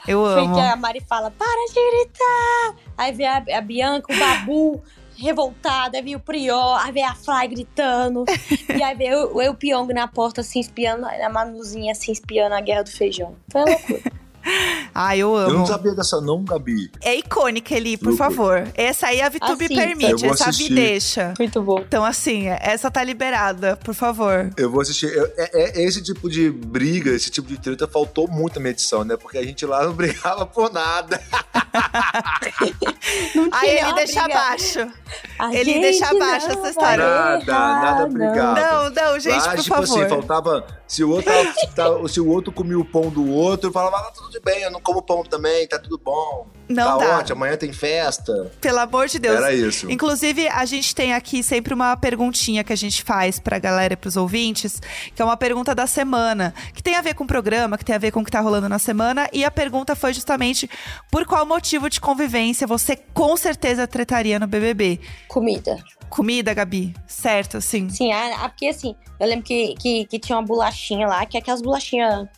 [0.07, 0.55] Eu Foi amo.
[0.55, 2.83] que a Mari fala, para de gritar!
[2.97, 4.81] Aí vem a, a Bianca, o Babu,
[5.19, 8.25] revoltada, aí veio o Prior, aí veio a Fly gritando,
[8.73, 12.61] e aí veio eu, eu Pyong na porta, assim, espiando, a Manuzinha, assim, espiando a
[12.61, 13.35] Guerra do Feijão.
[13.51, 14.12] Foi uma loucura.
[14.99, 15.51] Ai, eu amo.
[15.51, 16.91] Eu não sabia dessa não, Gabi.
[17.03, 18.31] É icônica, Eli, por Loucura.
[18.31, 18.69] favor.
[18.75, 19.75] Essa aí a VTube Assista.
[19.75, 20.75] Eu permite, vou essa a Vi assistir.
[20.75, 21.35] deixa.
[21.39, 21.81] Muito bom.
[21.87, 24.49] Então, assim, essa tá liberada, por favor.
[24.57, 25.13] Eu vou assistir.
[25.13, 28.71] Eu- é, é- esse tipo de briga, esse tipo de treta faltou muito na minha
[28.73, 29.19] edição, né?
[29.19, 31.21] Porque a gente lá não brigava por nada.
[33.35, 34.39] Não Aí ele deixa briga.
[34.39, 34.89] abaixo.
[35.39, 37.05] A ele deixa abaixo essa história.
[37.07, 38.61] Nada, nada errar, brigado.
[38.61, 39.83] Não, não, gente, lá, por tipo favor.
[40.01, 40.67] assim, faltava.
[40.87, 41.33] Se o outro
[42.09, 44.81] se o outro comia o pão do outro, eu falava, ah, tudo bem, eu não
[44.81, 46.46] como pão também, tá tudo bom.
[46.68, 47.18] Não tá dá.
[47.18, 48.50] ótimo, amanhã tem festa.
[48.61, 49.37] Pelo amor de Deus.
[49.37, 49.90] Era isso.
[49.90, 53.96] Inclusive, a gente tem aqui sempre uma perguntinha que a gente faz pra galera e
[53.96, 54.81] pros ouvintes,
[55.14, 57.94] que é uma pergunta da semana, que tem a ver com o programa, que tem
[57.94, 60.68] a ver com o que tá rolando na semana, e a pergunta foi justamente
[61.11, 65.00] por qual motivo de convivência você com certeza tretaria no BBB?
[65.29, 65.79] Comida.
[66.09, 66.94] Comida, Gabi?
[67.07, 67.88] Certo, sim.
[67.88, 71.37] Sim, ah, ah, porque assim, eu lembro que, que, que tinha uma bolachinha lá, que
[71.37, 72.29] é aquelas bolachinhas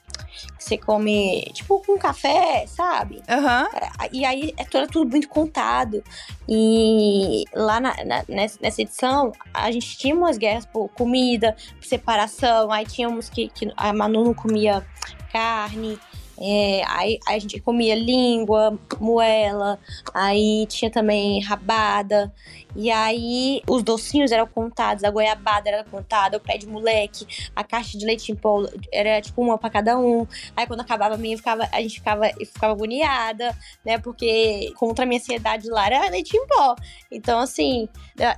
[0.56, 3.22] que você come, tipo, com café, sabe?
[3.28, 3.68] Aham.
[4.12, 6.02] E aí é tudo, tudo muito contado.
[6.48, 11.84] E lá na- na- nessa, nessa edição, a gente tinha umas guerras por comida, por
[11.86, 12.70] separação.
[12.72, 14.84] Aí tínhamos que, que a Manu não comia
[15.32, 15.98] carne.
[16.40, 19.78] É, aí, aí a gente comia língua, moela,
[20.14, 22.32] aí tinha também rabada,
[22.76, 27.64] e aí os docinhos eram contados, a goiabada era contada, o pé de moleque, a
[27.64, 30.26] caixa de leite em pó era tipo uma pra cada um.
[30.54, 33.98] Aí quando acabava a minha, ficava, a gente ficava, ficava agoniada, né?
[33.98, 36.76] Porque contra a minha ansiedade lá era leite em pó.
[37.10, 37.88] Então, assim,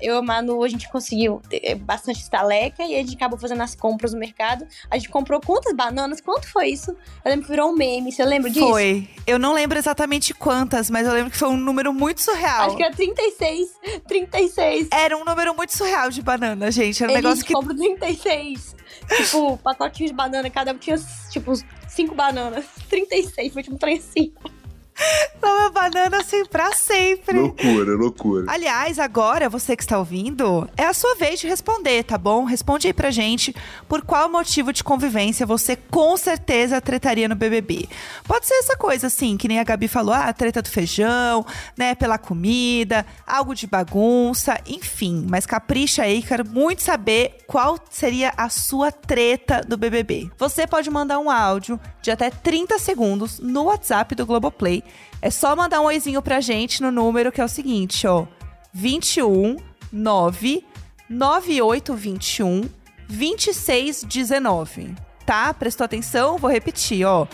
[0.01, 1.43] eu e a Manu, a gente conseguiu
[1.81, 4.67] bastante estaleca e a gente acabou fazendo as compras no mercado.
[4.91, 6.21] A gente comprou quantas bananas?
[6.21, 6.93] Quanto foi isso?
[7.25, 8.66] Eu lembro que virou um você lembra disso?
[8.66, 9.09] Foi.
[9.26, 12.66] Eu não lembro exatamente quantas, mas eu lembro que foi um número muito surreal.
[12.66, 13.68] Acho que era 36.
[14.07, 14.88] 36.
[14.92, 17.03] Era um número muito surreal de banana, gente.
[17.03, 17.53] Era um Eles negócio que.
[17.53, 18.76] compro 36.
[19.16, 20.96] tipo, pacotinho de banana, cada um tinha,
[21.31, 21.53] tipo,
[21.88, 22.64] 5 bananas.
[22.88, 24.60] 36, foi tipo 35.
[25.43, 27.39] Lama banana assim pra sempre.
[27.39, 28.45] Loucura, loucura.
[28.49, 32.45] Aliás, agora você que está ouvindo, é a sua vez de responder, tá bom?
[32.45, 33.55] Responde aí pra gente
[33.89, 37.89] por qual motivo de convivência você com certeza tretaria no BBB.
[38.25, 41.45] Pode ser essa coisa assim, que nem a Gabi falou, ah, treta do feijão,
[41.77, 45.27] né, pela comida, algo de bagunça, enfim.
[45.29, 50.31] Mas capricha aí, quero muito saber qual seria a sua treta do BBB.
[50.39, 54.83] Você pode mandar um áudio de até 30 segundos no WhatsApp do Globoplay
[55.22, 58.26] é só mandar um oizinho pra gente no número que é o seguinte, ó.
[58.72, 59.57] 21
[59.92, 60.64] 9
[61.09, 62.68] 9821
[63.09, 64.94] 2619.
[65.26, 65.53] Tá?
[65.53, 66.38] Prestou atenção?
[66.38, 67.26] Vou repetir, ó.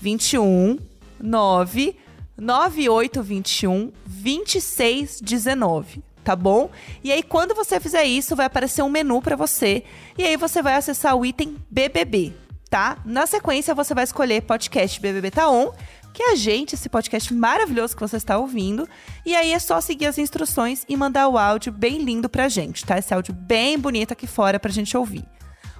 [0.00, 0.78] 21
[1.18, 1.96] 9
[2.38, 6.02] 9821 2619.
[6.22, 6.70] Tá bom?
[7.04, 9.84] E aí, quando você fizer isso, vai aparecer um menu pra você.
[10.18, 12.32] E aí, você vai acessar o item BBB,
[12.68, 12.98] tá?
[13.04, 15.70] Na sequência, você vai escolher podcast BBB Tá On,
[16.16, 18.88] que é a gente, esse podcast maravilhoso que você está ouvindo.
[19.22, 22.86] E aí, é só seguir as instruções e mandar o áudio bem lindo pra gente,
[22.86, 22.96] tá?
[22.96, 25.26] Esse áudio bem bonito aqui fora pra gente ouvir.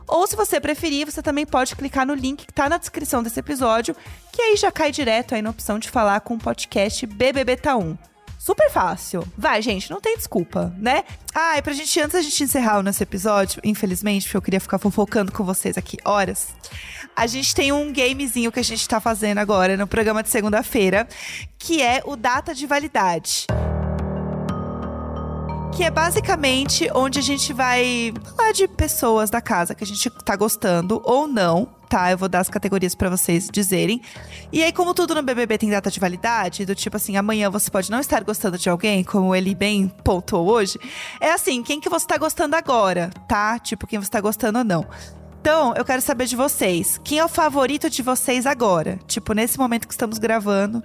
[0.07, 3.41] Ou se você preferir, você também pode clicar no link que tá na descrição desse
[3.41, 3.97] episódio,
[4.31, 7.75] que aí já cai direto aí na opção de falar com o podcast BBB Tá
[7.75, 7.97] 1.
[8.47, 9.27] Super fácil.
[9.37, 11.03] Vai, gente, não tem desculpa, né?
[11.35, 14.61] Ah, e pra gente, antes da gente encerrar o nosso episódio, infelizmente, porque eu queria
[14.61, 16.55] ficar fofocando com vocês aqui horas,
[17.17, 21.09] a gente tem um gamezinho que a gente tá fazendo agora no programa de segunda-feira,
[21.59, 23.49] que é o Data de Validade
[25.77, 30.09] que é basicamente onde a gente vai falar de pessoas da casa que a gente
[30.09, 32.11] tá gostando ou não, tá?
[32.11, 34.01] Eu vou dar as categorias pra vocês dizerem.
[34.51, 37.71] E aí, como tudo no BBB tem data de validade, do tipo assim, amanhã você
[37.71, 40.79] pode não estar gostando de alguém, como ele bem pontuou hoje,
[41.21, 43.59] é assim, quem que você tá gostando agora, tá?
[43.59, 44.87] Tipo, quem você tá gostando ou não.
[45.43, 46.99] Então, eu quero saber de vocês.
[47.05, 48.99] Quem é o favorito de vocês agora?
[49.07, 50.83] Tipo, nesse momento que estamos gravando,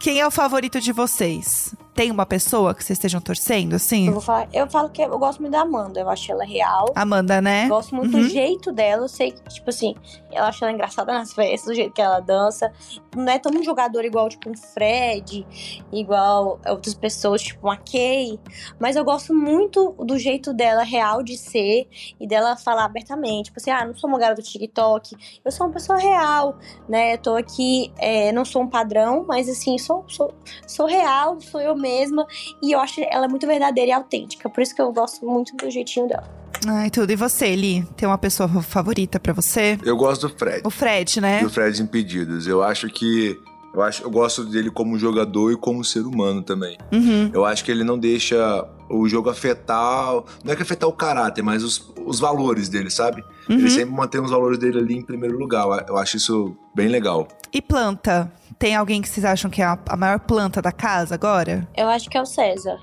[0.00, 1.74] quem é o favorito de vocês?
[2.00, 4.06] Tem uma pessoa que vocês estejam torcendo, assim?
[4.06, 6.86] Eu vou falar, eu falo que eu gosto muito da Amanda, eu acho ela real.
[6.94, 7.68] Amanda, né?
[7.68, 8.22] Gosto muito Uhum.
[8.22, 9.04] do jeito dela.
[9.04, 9.94] Eu sei que, tipo assim,
[10.32, 12.72] eu acho ela engraçada nas festas, do jeito que ela dança.
[13.14, 15.46] Não é tão um jogador igual, tipo, um Fred,
[15.92, 18.40] igual outras pessoas, tipo uma Kay.
[18.78, 21.86] Mas eu gosto muito do jeito dela real de ser
[22.18, 23.46] e dela falar abertamente.
[23.48, 26.56] Tipo assim, ah, não sou uma garota do TikTok, eu sou uma pessoa real,
[26.88, 27.12] né?
[27.12, 30.32] Eu tô aqui, é, não sou um padrão, mas assim, sou, sou,
[30.66, 32.26] sou real, sou eu mesma.
[32.62, 34.48] E eu acho ela muito verdadeira e autêntica.
[34.48, 36.28] Por isso que eu gosto muito do jeitinho dela.
[36.66, 37.10] Ai, tudo.
[37.10, 37.84] E você, Eli?
[37.96, 39.78] Tem uma pessoa favorita pra você?
[39.82, 40.62] Eu gosto do Fred.
[40.64, 41.42] O Fred, né?
[41.42, 42.46] Do Fred Impedidos.
[42.46, 43.38] Eu acho que.
[43.72, 46.76] Eu, acho, eu gosto dele como jogador e como ser humano também.
[46.92, 47.30] Uhum.
[47.32, 50.12] Eu acho que ele não deixa o jogo afetar.
[50.44, 53.22] Não é que afetar o caráter, mas os, os valores dele, sabe?
[53.48, 53.56] Uhum.
[53.56, 55.86] Ele sempre mantém os valores dele ali em primeiro lugar.
[55.88, 57.28] Eu acho isso bem legal.
[57.52, 58.30] E planta?
[58.58, 61.68] Tem alguém que vocês acham que é a, a maior planta da casa agora?
[61.76, 62.78] Eu acho que é o César.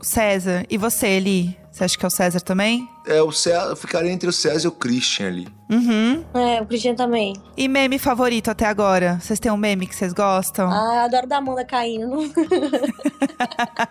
[0.00, 0.66] O César.
[0.68, 1.56] E você, Eli?
[1.76, 2.88] Você acha que é o César também?
[3.06, 5.48] É, o César, eu ficaria entre o César e o Christian ali.
[5.70, 6.24] Uhum.
[6.32, 7.34] É, o Cristiano também.
[7.54, 9.18] E meme favorito até agora?
[9.20, 10.70] Vocês têm um meme que vocês gostam?
[10.72, 12.32] Ah, eu adoro da Amanda caindo.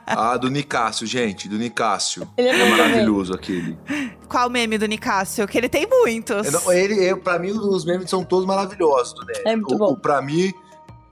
[0.08, 2.28] Ah, do Nicásio, gente, do Nicásio.
[2.38, 3.78] Ele é É maravilhoso aquele.
[4.28, 5.48] Qual meme do Nicásio?
[5.48, 6.48] Que ele tem muitos.
[6.48, 9.42] É, não, Ele, é, pra mim, os memes são todos maravilhosos do Nery.
[9.46, 9.92] É muito O- bom.
[9.92, 10.52] o- Pra mim,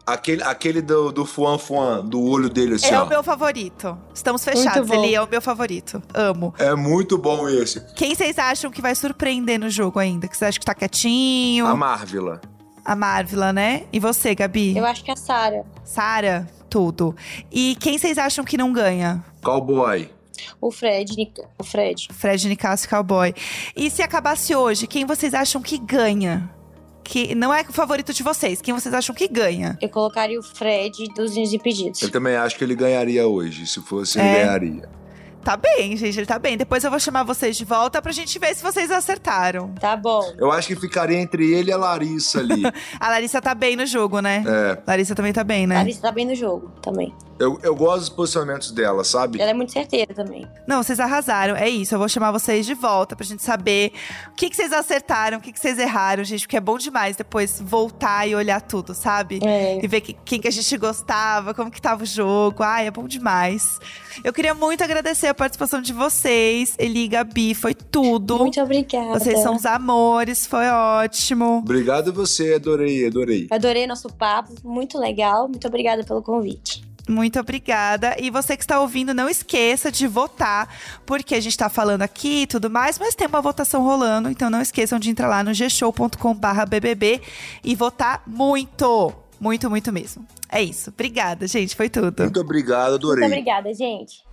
[0.06, 3.06] aquele, aquele do, do Fuan Fuan, do olho dele assim, É ó.
[3.06, 3.98] o meu favorito.
[4.14, 4.90] Estamos fechados.
[4.90, 6.02] Ele é o meu favorito.
[6.14, 6.54] Amo.
[6.58, 7.80] É muito bom esse.
[7.96, 10.28] Quem vocês acham que vai surpreender no jogo ainda?
[10.28, 11.66] Que vocês acham que tá quietinho?
[11.68, 12.42] A Marvila.
[12.86, 13.84] A Marvila, né?
[13.94, 14.78] E você, Gabi?
[14.78, 15.66] Eu acho que é a Sara.
[15.86, 16.48] Sara?
[16.70, 17.16] Tudo.
[17.52, 19.24] E quem vocês acham que não ganha?
[19.44, 20.10] Cowboy.
[20.60, 21.32] O Fred.
[21.58, 22.08] O Fred.
[22.12, 23.34] Fred Nicasso Cowboy.
[23.76, 26.50] E se acabasse hoje, quem vocês acham que ganha?
[27.04, 28.62] Que não é o favorito de vocês.
[28.62, 29.78] Quem vocês acham que ganha?
[29.82, 32.02] Eu colocaria o Fred dos Desimpedidos.
[32.02, 33.68] Eu também acho que ele ganharia hoje.
[33.68, 34.34] Se fosse, ele É.
[34.46, 34.90] ganharia.
[35.44, 36.56] Tá bem, gente, ele tá bem.
[36.56, 39.74] Depois eu vou chamar vocês de volta pra gente ver se vocês acertaram.
[39.80, 40.24] Tá bom.
[40.38, 42.64] Eu acho que ficaria entre ele e a Larissa ali.
[43.00, 44.44] A Larissa tá bem no jogo, né?
[44.48, 44.82] é.
[44.88, 45.76] Larissa também tá bem, né?
[45.78, 47.14] Larissa tá bem no jogo também.
[47.40, 49.42] Eu, eu gosto dos posicionamentos dela, sabe?
[49.42, 50.48] Ela é muito certeira também.
[50.68, 51.56] Não, vocês arrasaram.
[51.56, 51.94] É isso.
[51.96, 53.92] Eu vou chamar vocês de volta pra gente saber
[54.30, 56.42] o que, que vocês acertaram, o que, que vocês erraram, gente.
[56.42, 59.40] Porque é bom demais depois voltar e olhar tudo, sabe?
[59.44, 59.80] É.
[59.84, 62.64] E ver que- quem que a gente gostava, como que tava o jogo.
[62.64, 63.80] Ai, é bom demais.
[64.24, 66.76] Eu queria muito agradecer a participação de vocês.
[66.78, 68.40] Eli e Gabi, foi tudo.
[68.40, 69.20] Muito obrigada.
[69.20, 71.60] Vocês são os amores, foi ótimo.
[71.60, 73.48] Obrigado a você, adorei, adorei.
[73.50, 75.48] Adorei nosso papo, muito legal.
[75.48, 76.84] Muito obrigada pelo convite.
[77.08, 78.16] Muito obrigada.
[78.20, 80.74] E você que está ouvindo, não esqueça de votar,
[81.06, 84.50] porque a gente está falando aqui e tudo mais, mas tem uma votação rolando, então
[84.50, 87.22] não esqueçam de entrar lá no gshow.com/bbb
[87.64, 89.23] e votar muito.
[89.44, 90.26] Muito, muito mesmo.
[90.50, 90.90] É isso.
[90.90, 91.76] Obrigada, gente.
[91.76, 92.24] Foi tudo.
[92.24, 93.28] Muito obrigado, adorei.
[93.28, 94.24] Muito obrigada, gente.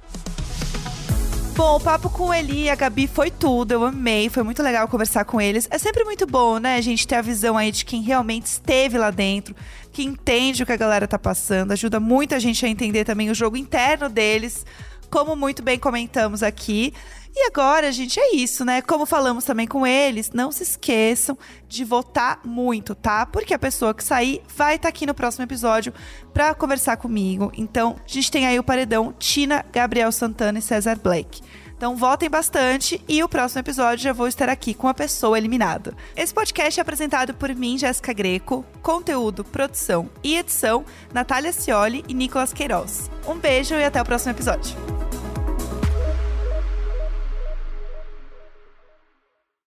[1.57, 3.73] Bom, o papo com o Eli e a Gabi foi tudo.
[3.73, 4.29] Eu amei.
[4.29, 5.67] Foi muito legal conversar com eles.
[5.69, 8.97] É sempre muito bom, né, a gente ter a visão aí de quem realmente esteve
[8.97, 9.53] lá dentro,
[9.93, 11.73] que entende o que a galera tá passando.
[11.73, 14.65] Ajuda muita gente a entender também o jogo interno deles,
[15.11, 16.95] como muito bem comentamos aqui.
[17.35, 18.83] E agora, gente, é isso, né?
[18.83, 23.25] Como falamos também com eles, não se esqueçam de votar muito, tá?
[23.25, 25.95] Porque a pessoa que sair vai estar aqui no próximo episódio
[26.35, 27.53] pra conversar comigo.
[27.57, 31.41] Então, a gente tem aí o paredão Tina, Gabriel Santana e César Black.
[31.81, 35.97] Então votem bastante e o próximo episódio já vou estar aqui com a pessoa eliminada.
[36.15, 42.13] Esse podcast é apresentado por mim, Jéssica Greco, conteúdo, produção e edição, Natália Cioli e
[42.13, 43.11] Nicolas Queiroz.
[43.27, 44.77] Um beijo e até o próximo episódio.